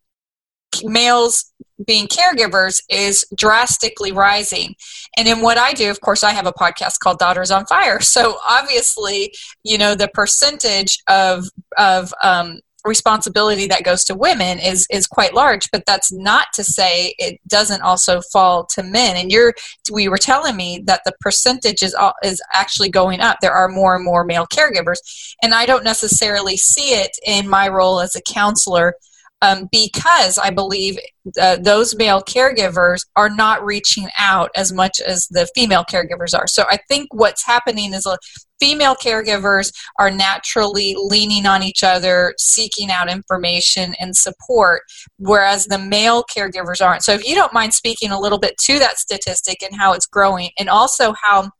males 0.83 1.51
being 1.85 2.07
caregivers 2.07 2.81
is 2.89 3.25
drastically 3.35 4.11
rising. 4.11 4.75
And 5.17 5.27
in 5.27 5.41
what 5.41 5.57
I 5.57 5.73
do, 5.73 5.89
of 5.89 6.01
course, 6.01 6.23
I 6.23 6.31
have 6.31 6.47
a 6.47 6.53
podcast 6.53 6.99
called 6.99 7.19
Daughters 7.19 7.51
on 7.51 7.65
Fire. 7.65 7.99
So 8.01 8.37
obviously, 8.47 9.33
you 9.63 9.77
know, 9.77 9.93
the 9.95 10.07
percentage 10.13 10.99
of 11.07 11.45
of 11.77 12.13
um, 12.23 12.61
responsibility 12.85 13.67
that 13.67 13.83
goes 13.83 14.03
to 14.05 14.15
women 14.15 14.59
is 14.59 14.87
is 14.91 15.07
quite 15.07 15.33
large 15.33 15.69
but 15.71 15.83
that's 15.85 16.11
not 16.11 16.47
to 16.53 16.63
say 16.63 17.15
it 17.17 17.39
doesn't 17.47 17.81
also 17.81 18.21
fall 18.31 18.65
to 18.65 18.83
men 18.83 19.17
and 19.17 19.31
you're 19.31 19.53
we 19.91 20.07
were 20.07 20.17
telling 20.17 20.55
me 20.55 20.81
that 20.85 21.01
the 21.03 21.13
percentage 21.19 21.81
is 21.81 21.95
is 22.23 22.41
actually 22.53 22.89
going 22.89 23.19
up 23.19 23.37
there 23.41 23.51
are 23.51 23.67
more 23.67 23.95
and 23.95 24.05
more 24.05 24.23
male 24.23 24.45
caregivers 24.45 24.99
and 25.41 25.53
I 25.53 25.65
don't 25.65 25.83
necessarily 25.83 26.57
see 26.57 26.93
it 26.93 27.11
in 27.25 27.49
my 27.49 27.67
role 27.67 27.99
as 27.99 28.15
a 28.15 28.21
counselor 28.21 28.93
um, 29.41 29.67
because 29.71 30.37
I 30.37 30.49
believe 30.49 30.97
uh, 31.39 31.57
those 31.57 31.95
male 31.95 32.21
caregivers 32.21 32.99
are 33.15 33.29
not 33.29 33.63
reaching 33.63 34.07
out 34.17 34.49
as 34.55 34.71
much 34.71 34.99
as 35.05 35.27
the 35.27 35.47
female 35.55 35.83
caregivers 35.83 36.37
are. 36.37 36.47
So 36.47 36.63
I 36.69 36.77
think 36.87 37.13
what's 37.13 37.45
happening 37.45 37.93
is 37.93 38.05
a 38.05 38.17
female 38.59 38.95
caregivers 38.95 39.71
are 39.99 40.09
naturally 40.09 40.95
leaning 40.97 41.45
on 41.45 41.63
each 41.63 41.83
other, 41.83 42.33
seeking 42.37 42.89
out 42.89 43.09
information 43.09 43.93
and 43.99 44.15
support, 44.15 44.81
whereas 45.17 45.65
the 45.65 45.79
male 45.79 46.23
caregivers 46.35 46.83
aren't. 46.85 47.03
So 47.03 47.13
if 47.13 47.27
you 47.27 47.35
don't 47.35 47.53
mind 47.53 47.73
speaking 47.73 48.11
a 48.11 48.19
little 48.19 48.39
bit 48.39 48.55
to 48.65 48.79
that 48.79 48.97
statistic 48.97 49.61
and 49.61 49.75
how 49.75 49.93
it's 49.93 50.07
growing, 50.07 50.51
and 50.57 50.69
also 50.69 51.13
how 51.21 51.51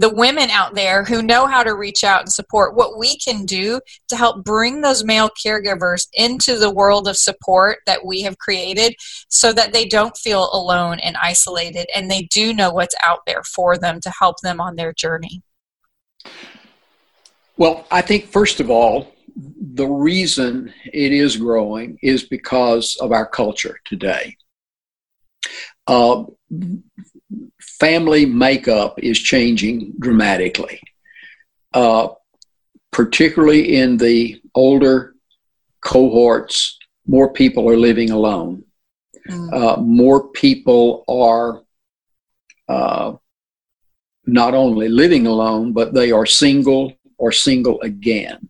the 0.00 0.08
women 0.08 0.48
out 0.48 0.74
there 0.74 1.04
who 1.04 1.22
know 1.22 1.46
how 1.46 1.62
to 1.62 1.74
reach 1.74 2.04
out 2.04 2.22
and 2.22 2.32
support 2.32 2.74
what 2.74 2.98
we 2.98 3.18
can 3.18 3.44
do 3.44 3.78
to 4.08 4.16
help 4.16 4.42
bring 4.42 4.80
those 4.80 5.04
male 5.04 5.28
caregivers 5.44 6.08
into 6.14 6.56
the 6.56 6.70
world 6.70 7.06
of 7.06 7.18
support 7.18 7.80
that 7.84 8.06
we 8.06 8.22
have 8.22 8.38
created 8.38 8.94
so 9.28 9.52
that 9.52 9.74
they 9.74 9.84
don't 9.84 10.16
feel 10.16 10.48
alone 10.54 10.98
and 11.00 11.18
isolated 11.22 11.86
and 11.94 12.10
they 12.10 12.22
do 12.32 12.54
know 12.54 12.70
what's 12.70 12.94
out 13.04 13.18
there 13.26 13.42
for 13.54 13.76
them 13.76 14.00
to 14.00 14.10
help 14.18 14.36
them 14.42 14.58
on 14.58 14.76
their 14.76 14.94
journey. 14.94 15.42
Well, 17.58 17.86
I 17.90 18.00
think, 18.00 18.24
first 18.24 18.58
of 18.60 18.70
all, 18.70 19.12
the 19.36 19.86
reason 19.86 20.72
it 20.94 21.12
is 21.12 21.36
growing 21.36 21.98
is 22.02 22.22
because 22.22 22.96
of 23.02 23.12
our 23.12 23.26
culture 23.26 23.78
today. 23.84 24.34
Uh, 25.86 26.24
family 27.80 28.26
makeup 28.26 29.00
is 29.02 29.18
changing 29.18 29.94
dramatically, 29.98 30.80
uh, 31.72 32.08
particularly 32.92 33.76
in 33.76 33.96
the 33.96 34.40
older 34.54 35.14
cohorts. 35.80 36.78
More 37.06 37.32
people 37.32 37.68
are 37.68 37.76
living 37.76 38.10
alone. 38.10 38.62
Mm. 39.28 39.52
Uh, 39.52 39.80
more 39.80 40.28
people 40.28 41.04
are 41.08 41.62
uh, 42.68 43.14
not 44.26 44.54
only 44.54 44.88
living 44.88 45.26
alone, 45.26 45.72
but 45.72 45.94
they 45.94 46.12
are 46.12 46.26
single 46.26 46.92
or 47.18 47.32
single 47.32 47.80
again. 47.80 48.48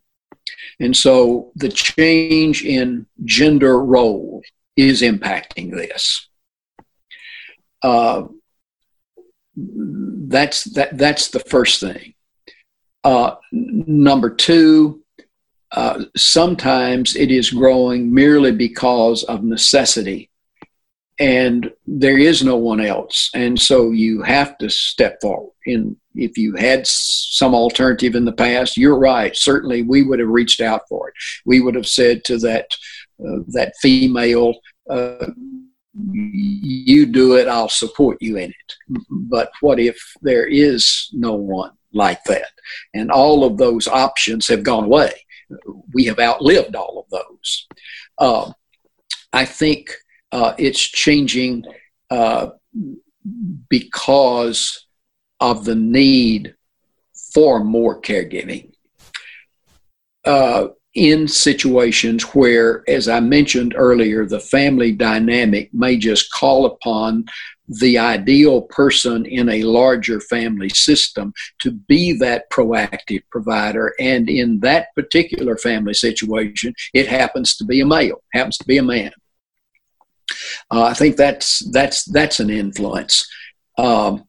And 0.80 0.96
so 0.96 1.52
the 1.56 1.68
change 1.68 2.64
in 2.64 3.06
gender 3.24 3.82
role 3.82 4.42
is 4.76 5.02
impacting 5.02 5.70
this. 5.70 6.28
Uh, 7.82 8.24
that's 10.28 10.64
that 10.64 10.96
that's 10.96 11.28
the 11.28 11.40
first 11.40 11.80
thing. 11.80 12.14
Uh, 13.02 13.34
number 13.52 14.30
two, 14.30 15.02
uh, 15.72 16.04
sometimes 16.16 17.16
it 17.16 17.30
is 17.30 17.50
growing 17.50 18.12
merely 18.12 18.52
because 18.52 19.24
of 19.24 19.42
necessity, 19.42 20.30
and 21.18 21.72
there 21.86 22.18
is 22.18 22.44
no 22.44 22.56
one 22.56 22.80
else, 22.80 23.30
and 23.34 23.60
so 23.60 23.90
you 23.90 24.22
have 24.22 24.56
to 24.58 24.68
step 24.68 25.20
forward. 25.20 25.52
And 25.66 25.96
if 26.14 26.36
you 26.36 26.54
had 26.56 26.86
some 26.86 27.54
alternative 27.54 28.14
in 28.14 28.24
the 28.24 28.32
past, 28.32 28.76
you're 28.76 28.98
right. 28.98 29.36
Certainly, 29.36 29.82
we 29.82 30.02
would 30.02 30.18
have 30.18 30.28
reached 30.28 30.60
out 30.60 30.82
for 30.88 31.08
it. 31.08 31.14
We 31.44 31.60
would 31.60 31.74
have 31.74 31.88
said 31.88 32.24
to 32.24 32.38
that 32.38 32.66
uh, 33.20 33.40
that 33.48 33.74
female 33.80 34.54
uh, 34.88 35.26
you 35.94 37.06
do 37.06 37.36
it, 37.36 37.48
I'll 37.48 37.68
support 37.68 38.18
you 38.20 38.36
in 38.36 38.50
it. 38.50 38.98
But 39.10 39.50
what 39.60 39.80
if 39.80 39.98
there 40.22 40.46
is 40.46 41.08
no 41.12 41.34
one 41.34 41.72
like 41.92 42.22
that? 42.24 42.50
And 42.94 43.10
all 43.10 43.44
of 43.44 43.58
those 43.58 43.88
options 43.88 44.46
have 44.48 44.62
gone 44.62 44.84
away. 44.84 45.12
we 45.92 46.04
have 46.04 46.20
outlived 46.20 46.76
all 46.76 47.00
of 47.04 47.10
those. 47.10 47.66
Uh, 48.18 48.52
I 49.32 49.44
think 49.44 49.92
uh, 50.32 50.54
it's 50.58 50.80
changing 50.80 51.64
uh, 52.10 52.50
because 53.68 54.86
of 55.40 55.64
the 55.64 55.74
need 55.74 56.54
for 57.34 57.64
more 57.64 58.00
caregiving. 58.00 58.72
In 61.00 61.28
situations 61.28 62.24
where, 62.34 62.84
as 62.86 63.08
I 63.08 63.20
mentioned 63.20 63.72
earlier, 63.74 64.26
the 64.26 64.38
family 64.38 64.92
dynamic 64.92 65.72
may 65.72 65.96
just 65.96 66.30
call 66.30 66.66
upon 66.66 67.24
the 67.66 67.96
ideal 67.96 68.60
person 68.60 69.24
in 69.24 69.48
a 69.48 69.62
larger 69.62 70.20
family 70.20 70.68
system 70.68 71.32
to 71.60 71.70
be 71.70 72.12
that 72.18 72.50
proactive 72.50 73.22
provider. 73.30 73.94
And 73.98 74.28
in 74.28 74.60
that 74.60 74.88
particular 74.94 75.56
family 75.56 75.94
situation, 75.94 76.74
it 76.92 77.08
happens 77.08 77.56
to 77.56 77.64
be 77.64 77.80
a 77.80 77.86
male, 77.86 78.22
happens 78.34 78.58
to 78.58 78.66
be 78.66 78.76
a 78.76 78.82
man. 78.82 79.12
Uh, 80.70 80.82
I 80.82 80.92
think 80.92 81.16
that's 81.16 81.60
that's 81.70 82.04
that's 82.04 82.40
an 82.40 82.50
influence. 82.50 83.26
Um, 83.78 84.24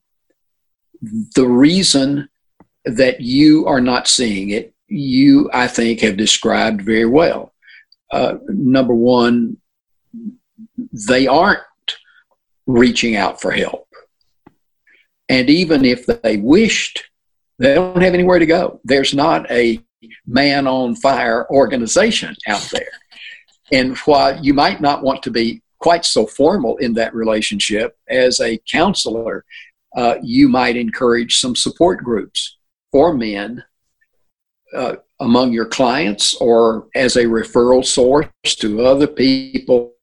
the 1.35 1.49
reason 1.49 2.29
that 2.85 3.19
you 3.19 3.67
are 3.67 3.81
not 3.81 4.07
seeing 4.07 4.51
it, 4.51 4.70
you 4.91 5.49
I 5.53 5.67
think 5.67 6.01
have 6.01 6.17
described 6.17 6.81
very 6.81 7.05
well. 7.05 7.53
Uh, 8.11 8.35
number 8.47 8.93
one, 8.93 9.57
they 11.07 11.27
aren't 11.27 11.61
reaching 12.67 13.15
out 13.15 13.41
for 13.41 13.51
help, 13.51 13.87
and 15.29 15.49
even 15.49 15.85
if 15.85 16.05
they 16.05 16.37
wished, 16.37 17.03
they 17.57 17.73
don't 17.73 18.01
have 18.01 18.13
anywhere 18.13 18.39
to 18.39 18.45
go. 18.45 18.81
There's 18.83 19.13
not 19.13 19.49
a 19.49 19.81
man 20.25 20.67
on 20.67 20.95
fire 20.95 21.47
organization 21.49 22.35
out 22.47 22.67
there. 22.71 22.91
And 23.71 23.97
while 23.99 24.43
you 24.43 24.53
might 24.53 24.81
not 24.81 25.03
want 25.03 25.23
to 25.23 25.31
be 25.31 25.61
quite 25.79 26.05
so 26.05 26.25
formal 26.25 26.77
in 26.77 26.93
that 26.93 27.15
relationship 27.15 27.95
as 28.09 28.39
a 28.39 28.59
counselor, 28.69 29.45
uh, 29.95 30.15
you 30.21 30.49
might 30.49 30.75
encourage 30.75 31.39
some 31.39 31.55
support 31.55 32.03
groups 32.03 32.57
for 32.91 33.13
men 33.13 33.63
uh, 34.75 34.95
among 35.19 35.53
your 35.53 35.65
clients 35.65 36.33
or 36.35 36.87
as 36.95 37.15
a 37.15 37.25
referral 37.25 37.85
source 37.85 38.27
to 38.57 38.85
other 38.85 39.07
people 39.07 39.93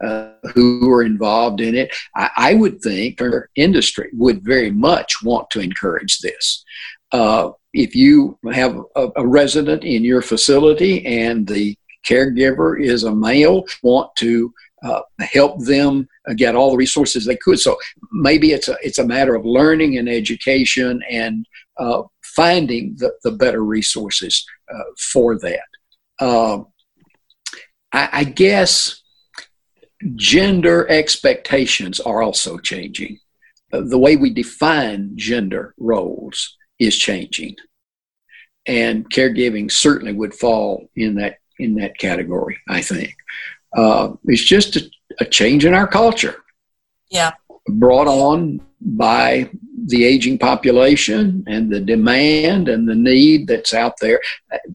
uh, 0.00 0.30
who 0.54 0.88
are 0.90 1.02
involved 1.02 1.60
in 1.60 1.74
it. 1.74 1.92
I, 2.14 2.30
I, 2.36 2.54
would 2.54 2.80
think 2.80 3.20
our 3.20 3.50
industry 3.56 4.10
would 4.12 4.44
very 4.44 4.70
much 4.70 5.24
want 5.24 5.50
to 5.50 5.60
encourage 5.60 6.20
this. 6.20 6.64
Uh, 7.10 7.50
if 7.72 7.96
you 7.96 8.38
have 8.52 8.80
a, 8.94 9.08
a, 9.16 9.26
resident 9.26 9.82
in 9.82 10.04
your 10.04 10.22
facility 10.22 11.04
and 11.04 11.48
the 11.48 11.76
caregiver 12.06 12.80
is 12.80 13.02
a 13.02 13.14
male, 13.14 13.64
want 13.82 14.14
to 14.18 14.54
uh, 14.82 15.00
help 15.20 15.64
them 15.64 16.08
get 16.36 16.54
all 16.54 16.70
the 16.70 16.76
resources 16.76 17.24
they 17.24 17.36
could. 17.36 17.58
So 17.58 17.76
maybe 18.12 18.52
it's 18.52 18.68
a 18.68 18.76
it's 18.82 18.98
a 18.98 19.06
matter 19.06 19.34
of 19.34 19.44
learning 19.44 19.98
and 19.98 20.08
education 20.08 21.02
and 21.10 21.46
uh, 21.78 22.02
finding 22.22 22.94
the, 22.98 23.12
the 23.24 23.32
better 23.32 23.64
resources 23.64 24.44
uh, 24.72 24.84
for 25.12 25.38
that. 25.38 25.68
Um, 26.20 26.66
I, 27.92 28.08
I 28.12 28.24
guess 28.24 29.02
gender 30.14 30.88
expectations 30.88 32.00
are 32.00 32.22
also 32.22 32.58
changing. 32.58 33.18
Uh, 33.72 33.82
the 33.82 33.98
way 33.98 34.16
we 34.16 34.32
define 34.32 35.12
gender 35.16 35.74
roles 35.78 36.56
is 36.78 36.96
changing, 36.96 37.56
and 38.66 39.10
caregiving 39.10 39.70
certainly 39.70 40.12
would 40.12 40.34
fall 40.34 40.88
in 40.96 41.16
that 41.16 41.38
in 41.58 41.74
that 41.74 41.98
category. 41.98 42.56
I 42.68 42.82
think 42.82 43.14
uh, 43.76 44.12
it's 44.24 44.44
just 44.44 44.76
a, 44.76 44.90
a 45.20 45.24
change 45.24 45.64
in 45.64 45.74
our 45.74 45.86
culture. 45.86 46.42
Yeah, 47.10 47.32
brought 47.68 48.06
on 48.06 48.60
by 48.80 49.50
the 49.86 50.04
aging 50.04 50.38
population 50.38 51.44
and 51.46 51.70
the 51.70 51.80
demand 51.80 52.68
and 52.68 52.88
the 52.88 52.94
need 52.94 53.46
that's 53.46 53.74
out 53.74 53.94
there. 54.00 54.20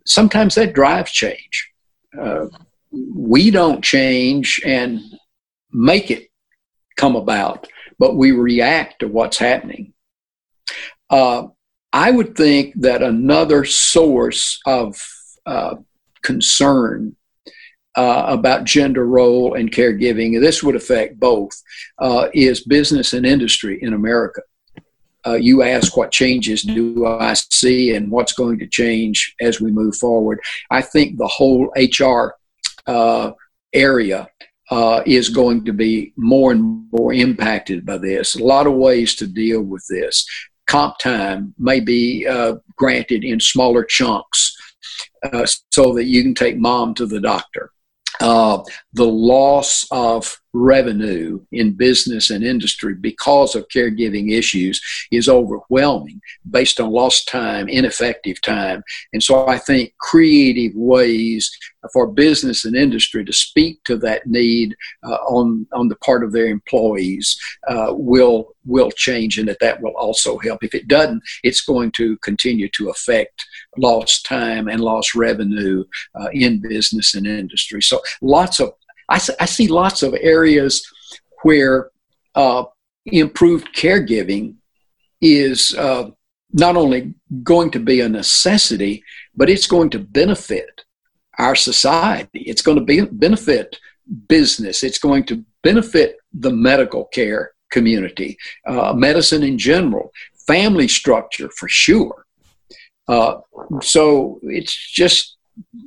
Sometimes 0.06 0.56
that 0.56 0.74
drives 0.74 1.12
change. 1.12 1.72
Uh, 2.20 2.48
we 2.92 3.52
don't 3.52 3.84
change 3.84 4.62
and 4.66 5.02
make 5.72 6.12
it 6.12 6.30
come 6.96 7.16
about, 7.16 7.68
but 8.00 8.16
we 8.16 8.32
react 8.32 9.00
to 9.00 9.08
what's 9.08 9.38
happening. 9.38 9.94
Uh, 11.10 11.48
I 11.92 12.12
would 12.12 12.36
think 12.36 12.74
that 12.82 13.04
another 13.04 13.66
source 13.66 14.60
of 14.66 15.00
uh, 15.46 15.76
concern 16.24 17.16
uh, 17.96 18.26
about 18.28 18.64
gender 18.64 19.06
role 19.06 19.54
and 19.54 19.72
caregiving, 19.72 20.40
this 20.40 20.64
would 20.64 20.76
affect 20.76 21.20
both, 21.20 21.52
uh, 22.00 22.28
is 22.34 22.64
business 22.64 23.14
and 23.14 23.26
industry 23.26 23.80
in 23.82 23.94
America. 23.94 24.42
Uh, 25.26 25.36
you 25.36 25.64
ask 25.64 25.96
what 25.96 26.12
changes 26.12 26.64
do 26.64 27.06
I 27.06 27.34
see 27.34 27.96
and 27.96 28.12
what's 28.12 28.34
going 28.34 28.60
to 28.60 28.68
change 28.68 29.36
as 29.40 29.62
we 29.62 29.72
move 29.72 29.96
forward. 29.96 30.40
I 30.70 30.82
think 30.82 31.18
the 31.18 31.28
whole 31.28 31.72
HR 31.78 32.36
uh, 32.88 33.32
area 33.74 34.28
uh, 34.70 35.02
is 35.06 35.30
going 35.30 35.64
to 35.66 35.74
be 35.74 36.14
more 36.18 36.52
and 36.52 36.88
more 36.92 37.14
impacted 37.14 37.86
by 37.86 37.98
this. 37.98 38.36
A 38.36 38.44
lot 38.44 38.68
of 38.68 38.74
ways 38.74 39.16
to 39.16 39.28
deal 39.28 39.62
with 39.62 39.86
this. 39.90 40.26
Comp 40.68 40.98
time 40.98 41.54
may 41.58 41.80
be 41.80 42.26
uh, 42.26 42.56
granted 42.78 43.24
in 43.24 43.40
smaller 43.40 43.84
chunks 43.84 44.56
uh, 45.24 45.46
so 45.72 45.94
that 45.94 46.06
you 46.06 46.24
can 46.24 46.34
take 46.34 46.58
mom 46.58 46.94
to 46.96 47.06
the 47.06 47.20
doctor. 47.20 47.73
Uh, 48.24 48.64
the 48.94 49.06
loss 49.06 49.86
of 49.92 50.40
revenue 50.54 51.40
in 51.52 51.74
business 51.74 52.30
and 52.30 52.44
industry 52.44 52.94
because 52.94 53.56
of 53.56 53.68
caregiving 53.70 54.32
issues 54.32 54.82
is 55.12 55.28
overwhelming 55.28 56.22
based 56.50 56.80
on 56.80 56.92
lost 56.92 57.28
time, 57.28 57.68
ineffective 57.68 58.40
time. 58.42 58.84
And 59.12 59.22
so 59.22 59.48
I 59.48 59.58
think 59.58 59.94
creative 60.00 60.74
ways 60.76 61.52
for 61.92 62.08
business 62.08 62.64
and 62.64 62.76
industry 62.76 63.26
to 63.26 63.34
speak 63.34 63.84
to 63.84 63.98
that 63.98 64.28
need 64.28 64.76
uh, 65.04 65.18
on, 65.28 65.68
on 65.74 65.90
the 65.90 65.96
part 65.98 66.24
of 66.24 66.32
their 66.32 66.46
employees 66.46 67.38
uh, 67.68 67.88
will, 67.90 68.56
will 68.66 68.92
change 68.92 69.38
and 69.38 69.48
that 69.48 69.60
that 69.60 69.82
will 69.82 69.96
also 69.98 70.38
help. 70.38 70.64
If 70.64 70.76
it 70.76 70.88
doesn't, 70.88 71.24
it's 71.44 71.62
going 71.62 71.92
to 71.94 72.16
continue 72.18 72.70
to 72.70 72.90
affect 72.90 73.46
lost 73.78 74.26
time 74.26 74.68
and 74.68 74.82
lost 74.82 75.16
revenue 75.16 75.84
uh, 76.16 76.30
in 76.32 76.62
business 76.62 77.16
and 77.16 77.26
industry. 77.26 77.82
So 77.82 78.02
lots 78.22 78.60
of 78.60 78.74
I, 79.10 79.20
I 79.40 79.46
see 79.46 79.68
lots 79.68 80.04
of 80.04 80.16
areas 80.20 80.86
where 81.44 81.90
uh, 82.36 82.64
improved 83.06 83.76
caregiving 83.76 84.56
is 85.22 85.76
uh, 85.76 86.10
not 86.54 86.76
only 86.76 87.14
going 87.44 87.72
to 87.72 87.80
be 87.80 88.02
a 88.02 88.10
necessity, 88.10 89.04
but 89.36 89.50
it's 89.50 89.68
going 89.68 89.90
to 89.92 90.00
benefit 90.00 90.84
our 91.40 91.56
society. 91.56 92.42
It's 92.42 92.62
going 92.62 92.78
to 92.78 92.84
be, 92.84 93.02
benefit 93.02 93.78
business. 94.28 94.84
It's 94.84 95.00
going 95.00 95.26
to 95.26 95.44
benefit 95.64 96.18
the 96.34 96.52
medical 96.52 97.06
care 97.06 97.54
community, 97.72 98.38
uh, 98.68 98.94
medicine 98.94 99.44
in 99.44 99.58
general, 99.58 100.12
family 100.48 100.88
structure 100.88 101.50
for 101.58 101.68
sure. 101.68 102.26
Uh, 103.08 103.38
so 103.82 104.40
it's 104.44 104.92
just 104.92 105.33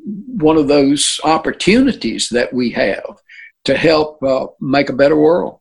one 0.05 0.57
of 0.57 0.69
those 0.69 1.21
opportunities 1.25 2.29
that 2.31 2.53
we 2.53 2.71
have 2.71 3.21
to 3.65 3.77
help 3.77 4.23
uh, 4.23 4.47
make 4.61 4.89
a 4.89 4.95
better 4.95 5.17
world. 5.17 5.61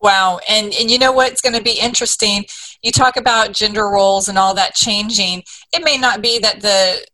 Wow. 0.00 0.40
And, 0.48 0.72
and 0.80 0.90
you 0.90 0.98
know 0.98 1.12
what's 1.12 1.42
going 1.42 1.54
to 1.54 1.62
be 1.62 1.78
interesting? 1.78 2.46
You 2.82 2.90
talk 2.90 3.16
about 3.16 3.52
gender 3.52 3.88
roles 3.88 4.28
and 4.28 4.38
all 4.38 4.54
that 4.54 4.74
changing. 4.74 5.42
It 5.72 5.84
may 5.84 5.98
not 5.98 6.22
be 6.22 6.38
that 6.38 6.60
the 6.60 7.04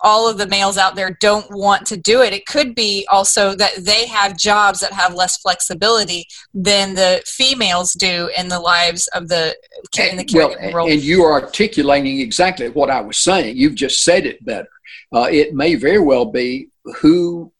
all 0.00 0.28
of 0.28 0.38
the 0.38 0.46
males 0.46 0.78
out 0.78 0.94
there 0.94 1.16
don't 1.20 1.50
want 1.50 1.84
to 1.84 1.96
do 1.96 2.22
it. 2.22 2.32
It 2.32 2.46
could 2.46 2.74
be 2.74 3.04
also 3.10 3.56
that 3.56 3.84
they 3.84 4.06
have 4.06 4.36
jobs 4.36 4.78
that 4.78 4.92
have 4.92 5.14
less 5.14 5.36
flexibility 5.38 6.24
than 6.54 6.94
the 6.94 7.20
females 7.26 7.94
do 7.94 8.30
in 8.38 8.48
the 8.48 8.60
lives 8.60 9.08
of 9.08 9.28
the 9.28 9.56
in 9.98 10.16
the 10.16 10.24
caregiving 10.24 10.72
well, 10.72 10.86
And 10.86 11.02
you 11.02 11.24
are 11.24 11.42
articulating 11.42 12.20
exactly 12.20 12.68
what 12.68 12.90
I 12.90 13.00
was 13.00 13.18
saying. 13.18 13.56
You've 13.56 13.74
just 13.74 14.04
said 14.04 14.24
it 14.24 14.44
better 14.44 14.68
uh, 15.14 15.28
it 15.30 15.54
may 15.54 15.74
very 15.74 16.00
well 16.00 16.24
be 16.24 16.68
who 17.00 17.52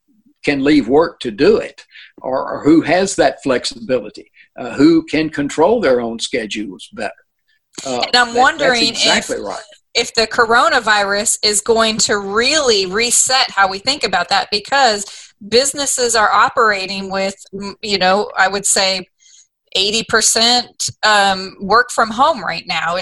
can 0.44 0.62
leave 0.64 0.88
work 0.88 1.20
to 1.20 1.30
do 1.30 1.58
it 1.58 1.84
or, 2.22 2.50
or 2.50 2.64
who 2.64 2.80
has 2.80 3.16
that 3.16 3.42
flexibility, 3.42 4.30
uh, 4.58 4.74
who 4.74 5.04
can 5.04 5.28
control 5.28 5.80
their 5.80 6.00
own 6.00 6.18
schedules 6.18 6.88
better. 6.92 7.12
Uh, 7.86 8.02
and 8.06 8.16
I'm 8.16 8.34
that, 8.34 8.40
wondering 8.40 8.88
exactly 8.88 9.36
if, 9.36 9.42
right. 9.42 9.62
if 9.94 10.14
the 10.14 10.26
coronavirus 10.26 11.38
is 11.42 11.60
going 11.60 11.98
to 11.98 12.18
really 12.18 12.86
reset 12.86 13.50
how 13.50 13.68
we 13.68 13.78
think 13.78 14.04
about 14.04 14.28
that 14.30 14.48
because 14.50 15.32
businesses 15.48 16.16
are 16.16 16.32
operating 16.32 17.10
with, 17.10 17.36
you 17.82 17.98
know, 17.98 18.30
I 18.36 18.48
would 18.48 18.66
say 18.66 19.06
80% 19.76 20.90
um, 21.04 21.56
work 21.60 21.90
from 21.90 22.10
home 22.10 22.42
right 22.42 22.64
now 22.66 22.96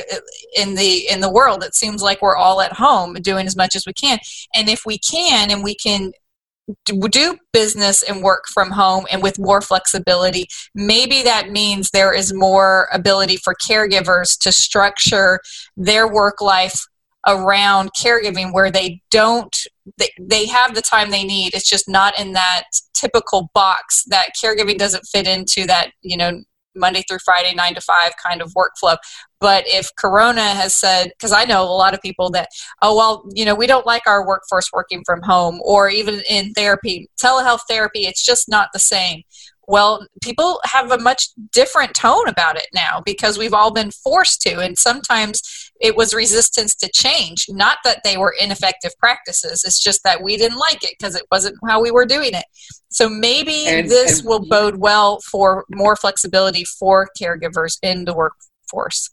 in 0.56 0.74
the 0.74 1.08
in 1.10 1.20
the 1.20 1.30
world 1.30 1.62
it 1.62 1.74
seems 1.74 2.02
like 2.02 2.22
we're 2.22 2.36
all 2.36 2.60
at 2.60 2.72
home 2.72 3.14
doing 3.14 3.46
as 3.46 3.56
much 3.56 3.74
as 3.76 3.84
we 3.86 3.92
can. 3.92 4.18
And 4.54 4.68
if 4.68 4.84
we 4.86 4.98
can 4.98 5.50
and 5.50 5.62
we 5.62 5.74
can 5.74 6.12
do 6.84 7.36
business 7.52 8.02
and 8.02 8.22
work 8.22 8.44
from 8.52 8.72
home 8.72 9.06
and 9.12 9.22
with 9.22 9.38
more 9.38 9.60
flexibility 9.60 10.48
maybe 10.74 11.22
that 11.22 11.50
means 11.50 11.90
there 11.90 12.12
is 12.12 12.34
more 12.34 12.88
ability 12.92 13.36
for 13.36 13.54
caregivers 13.54 14.36
to 14.36 14.50
structure 14.50 15.38
their 15.76 16.12
work 16.12 16.40
life 16.40 16.76
around 17.26 17.90
caregiving 18.00 18.52
where 18.52 18.70
they 18.70 19.00
don't 19.10 19.56
they, 19.98 20.10
they 20.18 20.46
have 20.46 20.74
the 20.74 20.82
time 20.82 21.10
they 21.10 21.24
need. 21.24 21.54
It's 21.54 21.68
just 21.68 21.88
not 21.88 22.18
in 22.18 22.32
that 22.32 22.64
typical 22.94 23.50
box 23.52 24.04
that 24.06 24.30
caregiving 24.42 24.78
doesn't 24.78 25.04
fit 25.04 25.26
into 25.26 25.66
that 25.66 25.90
you 26.02 26.16
know 26.16 26.42
Monday 26.76 27.02
through 27.08 27.18
Friday, 27.24 27.54
nine 27.54 27.74
to 27.74 27.80
five 27.80 28.12
kind 28.24 28.42
of 28.42 28.52
workflow. 28.54 28.96
But 29.40 29.64
if 29.66 29.90
Corona 29.98 30.42
has 30.42 30.74
said, 30.74 31.10
because 31.16 31.32
I 31.32 31.44
know 31.44 31.62
a 31.62 31.72
lot 31.72 31.94
of 31.94 32.00
people 32.00 32.30
that, 32.30 32.48
oh, 32.82 32.96
well, 32.96 33.24
you 33.34 33.44
know, 33.44 33.54
we 33.54 33.66
don't 33.66 33.86
like 33.86 34.06
our 34.06 34.26
workforce 34.26 34.70
working 34.72 35.02
from 35.04 35.22
home, 35.22 35.60
or 35.62 35.88
even 35.88 36.22
in 36.28 36.52
therapy, 36.52 37.08
telehealth 37.20 37.60
therapy, 37.68 38.06
it's 38.06 38.24
just 38.24 38.48
not 38.48 38.68
the 38.72 38.78
same. 38.78 39.22
Well, 39.68 40.06
people 40.22 40.60
have 40.64 40.92
a 40.92 40.98
much 40.98 41.28
different 41.52 41.94
tone 41.94 42.28
about 42.28 42.56
it 42.56 42.68
now 42.72 43.02
because 43.04 43.36
we've 43.36 43.54
all 43.54 43.72
been 43.72 43.90
forced 43.90 44.40
to. 44.42 44.60
And 44.60 44.78
sometimes 44.78 45.65
it 45.80 45.96
was 45.96 46.14
resistance 46.14 46.74
to 46.76 46.90
change. 46.92 47.46
Not 47.48 47.78
that 47.84 48.02
they 48.04 48.16
were 48.16 48.34
ineffective 48.40 48.92
practices, 48.98 49.64
it's 49.64 49.82
just 49.82 50.02
that 50.04 50.22
we 50.22 50.36
didn't 50.36 50.58
like 50.58 50.82
it 50.82 50.94
because 50.98 51.14
it 51.14 51.24
wasn't 51.30 51.56
how 51.68 51.80
we 51.80 51.90
were 51.90 52.06
doing 52.06 52.34
it. 52.34 52.44
So 52.88 53.08
maybe 53.08 53.66
and, 53.66 53.88
this 53.88 54.20
and, 54.20 54.28
will 54.28 54.46
bode 54.46 54.76
well 54.76 55.20
for 55.20 55.64
more 55.70 55.96
flexibility 55.96 56.64
for 56.64 57.08
caregivers 57.20 57.78
in 57.82 58.04
the 58.04 58.14
workforce. 58.14 59.10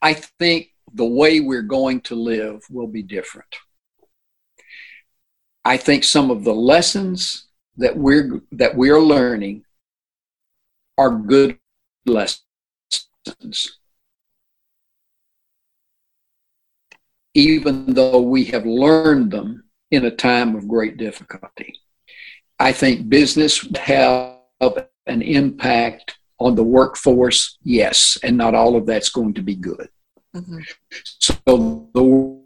I 0.00 0.14
think 0.14 0.70
the 0.92 1.06
way 1.06 1.40
we're 1.40 1.62
going 1.62 2.00
to 2.02 2.14
live 2.14 2.62
will 2.70 2.88
be 2.88 3.02
different. 3.02 3.54
I 5.64 5.76
think 5.76 6.04
some 6.04 6.30
of 6.30 6.42
the 6.42 6.54
lessons 6.54 7.46
that 7.76 7.96
we're 7.96 8.40
that 8.52 8.76
we're 8.76 9.00
learning 9.00 9.64
are 10.98 11.10
good 11.10 11.58
lessons 12.04 12.42
even 17.34 17.94
though 17.94 18.20
we 18.20 18.44
have 18.44 18.66
learned 18.66 19.30
them 19.30 19.64
in 19.90 20.04
a 20.04 20.10
time 20.10 20.54
of 20.54 20.68
great 20.68 20.96
difficulty. 20.96 21.74
I 22.58 22.72
think 22.72 23.08
business 23.08 23.66
have 23.76 24.36
an 25.06 25.22
impact 25.22 26.18
on 26.38 26.54
the 26.54 26.64
workforce, 26.64 27.58
yes, 27.62 28.18
and 28.22 28.36
not 28.36 28.54
all 28.54 28.76
of 28.76 28.86
that's 28.86 29.10
going 29.10 29.34
to 29.34 29.42
be 29.42 29.54
good. 29.54 29.88
Mm-hmm. 30.34 30.60
So 31.18 31.88
the 31.94 32.42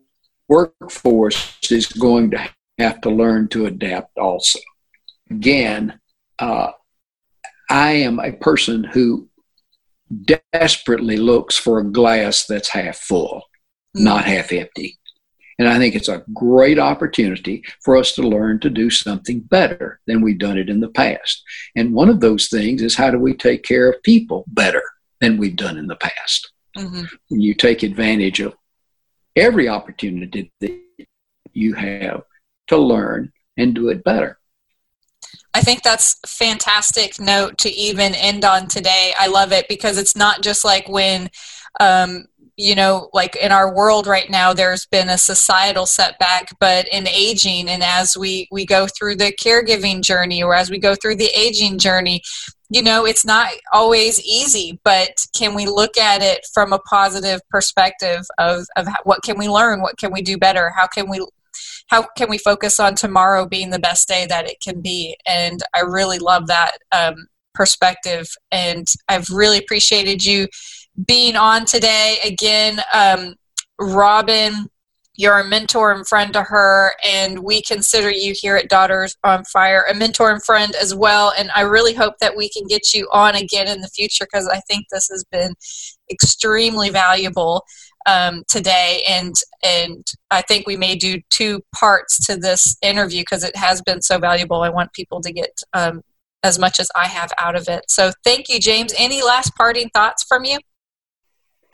workforce 0.48 1.56
is 1.70 1.86
going 1.86 2.30
to 2.32 2.48
have 2.78 3.00
to 3.02 3.10
learn 3.10 3.48
to 3.48 3.66
adapt 3.66 4.18
also. 4.18 4.58
Again, 5.30 5.98
uh, 6.38 6.72
I 7.70 7.92
am 7.92 8.20
a 8.20 8.32
person 8.32 8.84
who 8.84 9.28
desperately 10.52 11.16
looks 11.16 11.56
for 11.56 11.78
a 11.78 11.84
glass 11.84 12.46
that's 12.46 12.68
half 12.68 12.96
full 12.96 13.42
not 14.02 14.24
half 14.24 14.52
empty. 14.52 14.98
And 15.58 15.68
I 15.68 15.78
think 15.78 15.94
it's 15.94 16.08
a 16.08 16.22
great 16.34 16.78
opportunity 16.78 17.64
for 17.82 17.96
us 17.96 18.12
to 18.14 18.22
learn 18.22 18.60
to 18.60 18.70
do 18.70 18.90
something 18.90 19.40
better 19.40 20.00
than 20.06 20.20
we've 20.20 20.38
done 20.38 20.58
it 20.58 20.68
in 20.68 20.80
the 20.80 20.88
past. 20.88 21.42
And 21.74 21.94
one 21.94 22.10
of 22.10 22.20
those 22.20 22.48
things 22.48 22.82
is 22.82 22.94
how 22.94 23.10
do 23.10 23.18
we 23.18 23.34
take 23.34 23.62
care 23.62 23.90
of 23.90 24.02
people 24.02 24.44
better 24.48 24.82
than 25.20 25.38
we've 25.38 25.56
done 25.56 25.78
in 25.78 25.86
the 25.86 25.96
past? 25.96 26.52
Mm-hmm. 26.76 27.04
When 27.28 27.40
you 27.40 27.54
take 27.54 27.82
advantage 27.82 28.40
of 28.40 28.54
every 29.34 29.68
opportunity 29.68 30.52
that 30.60 30.78
you 31.52 31.74
have 31.74 32.22
to 32.68 32.76
learn 32.76 33.32
and 33.56 33.74
do 33.74 33.88
it 33.88 34.04
better. 34.04 34.38
I 35.54 35.62
think 35.62 35.82
that's 35.82 36.18
fantastic 36.26 37.18
note 37.18 37.56
to 37.58 37.70
even 37.70 38.14
end 38.14 38.44
on 38.44 38.68
today. 38.68 39.14
I 39.18 39.28
love 39.28 39.52
it 39.52 39.66
because 39.68 39.96
it's 39.96 40.14
not 40.14 40.42
just 40.42 40.66
like 40.66 40.86
when 40.86 41.30
um, 41.80 42.26
you 42.56 42.74
know 42.74 43.10
like 43.12 43.36
in 43.36 43.52
our 43.52 43.74
world 43.74 44.06
right 44.06 44.30
now 44.30 44.52
there's 44.52 44.86
been 44.86 45.08
a 45.08 45.18
societal 45.18 45.86
setback 45.86 46.48
but 46.58 46.86
in 46.90 47.06
aging 47.08 47.68
and 47.68 47.82
as 47.82 48.16
we 48.16 48.48
we 48.50 48.64
go 48.64 48.86
through 48.86 49.14
the 49.14 49.32
caregiving 49.32 50.02
journey 50.02 50.42
or 50.42 50.54
as 50.54 50.70
we 50.70 50.78
go 50.78 50.94
through 50.94 51.14
the 51.14 51.30
aging 51.38 51.78
journey 51.78 52.22
you 52.70 52.82
know 52.82 53.04
it's 53.04 53.24
not 53.24 53.48
always 53.72 54.20
easy 54.24 54.80
but 54.84 55.10
can 55.36 55.54
we 55.54 55.66
look 55.66 55.96
at 55.96 56.22
it 56.22 56.46
from 56.52 56.72
a 56.72 56.78
positive 56.80 57.40
perspective 57.50 58.24
of, 58.38 58.66
of 58.76 58.86
what 59.04 59.22
can 59.22 59.38
we 59.38 59.48
learn? 59.48 59.82
What 59.82 59.98
can 59.98 60.12
we 60.12 60.22
do 60.22 60.38
better? 60.38 60.70
How 60.70 60.86
can 60.86 61.08
we 61.08 61.24
how 61.88 62.04
can 62.16 62.28
we 62.28 62.38
focus 62.38 62.80
on 62.80 62.96
tomorrow 62.96 63.46
being 63.46 63.70
the 63.70 63.78
best 63.78 64.08
day 64.08 64.26
that 64.26 64.48
it 64.48 64.56
can 64.60 64.80
be? 64.80 65.16
And 65.26 65.62
i 65.74 65.80
really 65.80 66.18
love 66.18 66.48
that 66.48 66.78
um, 66.92 67.26
perspective. 67.54 68.28
And 68.50 68.86
i've 69.08 69.28
really 69.30 69.58
appreciated 69.58 70.24
you 70.24 70.48
being 71.04 71.36
on 71.36 71.64
today. 71.64 72.18
Again, 72.24 72.80
um, 72.92 73.34
Robin, 73.78 74.68
you're 75.16 75.38
a 75.38 75.44
mentor 75.44 75.92
and 75.92 76.06
friend 76.06 76.32
to 76.34 76.42
her, 76.42 76.92
and 77.02 77.38
we 77.40 77.62
consider 77.62 78.10
you 78.10 78.34
here 78.36 78.56
at 78.56 78.68
Daughters 78.68 79.16
on 79.24 79.44
Fire 79.44 79.86
a 79.90 79.94
mentor 79.94 80.30
and 80.30 80.42
friend 80.44 80.74
as 80.74 80.94
well. 80.94 81.32
And 81.38 81.50
I 81.54 81.62
really 81.62 81.94
hope 81.94 82.14
that 82.20 82.36
we 82.36 82.50
can 82.50 82.66
get 82.66 82.92
you 82.92 83.08
on 83.12 83.34
again 83.34 83.68
in 83.68 83.80
the 83.80 83.88
future 83.88 84.26
because 84.30 84.46
I 84.48 84.60
think 84.68 84.86
this 84.90 85.08
has 85.10 85.24
been 85.30 85.54
extremely 86.10 86.90
valuable 86.90 87.64
um, 88.06 88.44
today. 88.48 89.02
And 89.08 89.34
and 89.62 90.06
I 90.30 90.42
think 90.42 90.66
we 90.66 90.76
may 90.76 90.96
do 90.96 91.20
two 91.30 91.62
parts 91.74 92.24
to 92.26 92.36
this 92.36 92.76
interview 92.82 93.22
because 93.22 93.42
it 93.42 93.56
has 93.56 93.80
been 93.82 94.02
so 94.02 94.18
valuable. 94.18 94.62
I 94.62 94.68
want 94.68 94.92
people 94.92 95.20
to 95.22 95.32
get 95.32 95.50
um, 95.72 96.02
as 96.42 96.58
much 96.58 96.78
as 96.78 96.88
I 96.94 97.08
have 97.08 97.32
out 97.38 97.56
of 97.56 97.68
it. 97.68 97.84
So 97.88 98.12
thank 98.22 98.48
you, 98.48 98.60
James. 98.60 98.92
Any 98.98 99.22
last 99.22 99.54
parting 99.56 99.88
thoughts 99.94 100.24
from 100.28 100.44
you? 100.44 100.58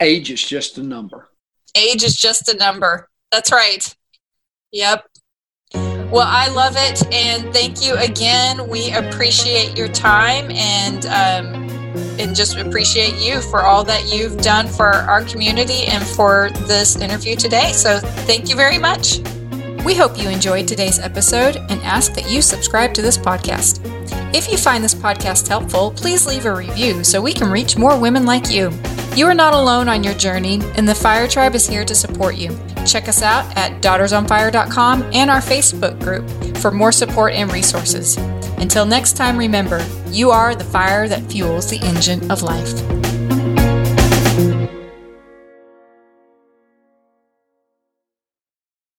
Age 0.03 0.29
is 0.31 0.43
just 0.43 0.77
a 0.77 0.83
number. 0.83 1.29
Age 1.75 2.03
is 2.03 2.15
just 2.15 2.49
a 2.49 2.57
number. 2.57 3.09
That's 3.31 3.51
right. 3.51 3.95
Yep. 4.71 5.05
Well, 5.73 6.27
I 6.27 6.47
love 6.49 6.75
it, 6.77 7.11
and 7.11 7.51
thank 7.51 7.83
you 7.83 7.95
again. 7.95 8.67
We 8.69 8.91
appreciate 8.91 9.75
your 9.75 9.87
time 9.87 10.51
and 10.51 11.05
um, 11.07 11.63
and 12.19 12.35
just 12.35 12.55
appreciate 12.57 13.15
you 13.15 13.41
for 13.41 13.63
all 13.63 13.83
that 13.85 14.13
you've 14.13 14.37
done 14.37 14.67
for 14.67 14.89
our 14.89 15.23
community 15.23 15.85
and 15.85 16.05
for 16.05 16.51
this 16.67 16.95
interview 16.97 17.35
today. 17.35 17.71
So, 17.71 17.99
thank 17.99 18.47
you 18.47 18.55
very 18.55 18.77
much. 18.77 19.21
We 19.83 19.95
hope 19.95 20.17
you 20.17 20.29
enjoyed 20.29 20.67
today's 20.67 20.97
episode 20.97 21.57
and 21.57 21.81
ask 21.81 22.13
that 22.13 22.29
you 22.29 22.41
subscribe 22.41 22.93
to 22.93 23.01
this 23.01 23.17
podcast. 23.17 23.81
If 24.33 24.49
you 24.49 24.57
find 24.57 24.81
this 24.81 24.95
podcast 24.95 25.47
helpful, 25.49 25.91
please 25.91 26.25
leave 26.25 26.45
a 26.45 26.55
review 26.55 27.03
so 27.03 27.21
we 27.21 27.33
can 27.33 27.51
reach 27.51 27.77
more 27.77 27.99
women 27.99 28.25
like 28.25 28.49
you. 28.49 28.71
You 29.13 29.27
are 29.27 29.33
not 29.33 29.53
alone 29.53 29.89
on 29.89 30.01
your 30.01 30.13
journey, 30.13 30.61
and 30.75 30.87
the 30.87 30.95
Fire 30.95 31.27
Tribe 31.27 31.53
is 31.53 31.67
here 31.67 31.83
to 31.83 31.93
support 31.93 32.35
you. 32.35 32.57
Check 32.87 33.09
us 33.09 33.21
out 33.21 33.45
at 33.57 33.81
daughtersonfire.com 33.81 35.03
and 35.13 35.29
our 35.29 35.41
Facebook 35.41 35.99
group 35.99 36.57
for 36.57 36.71
more 36.71 36.93
support 36.93 37.33
and 37.33 37.51
resources. 37.51 38.15
Until 38.57 38.85
next 38.85 39.17
time, 39.17 39.37
remember, 39.37 39.85
you 40.07 40.31
are 40.31 40.55
the 40.55 40.63
fire 40.63 41.09
that 41.09 41.29
fuels 41.29 41.69
the 41.69 41.79
engine 41.79 42.31
of 42.31 42.41
life. 42.41 43.12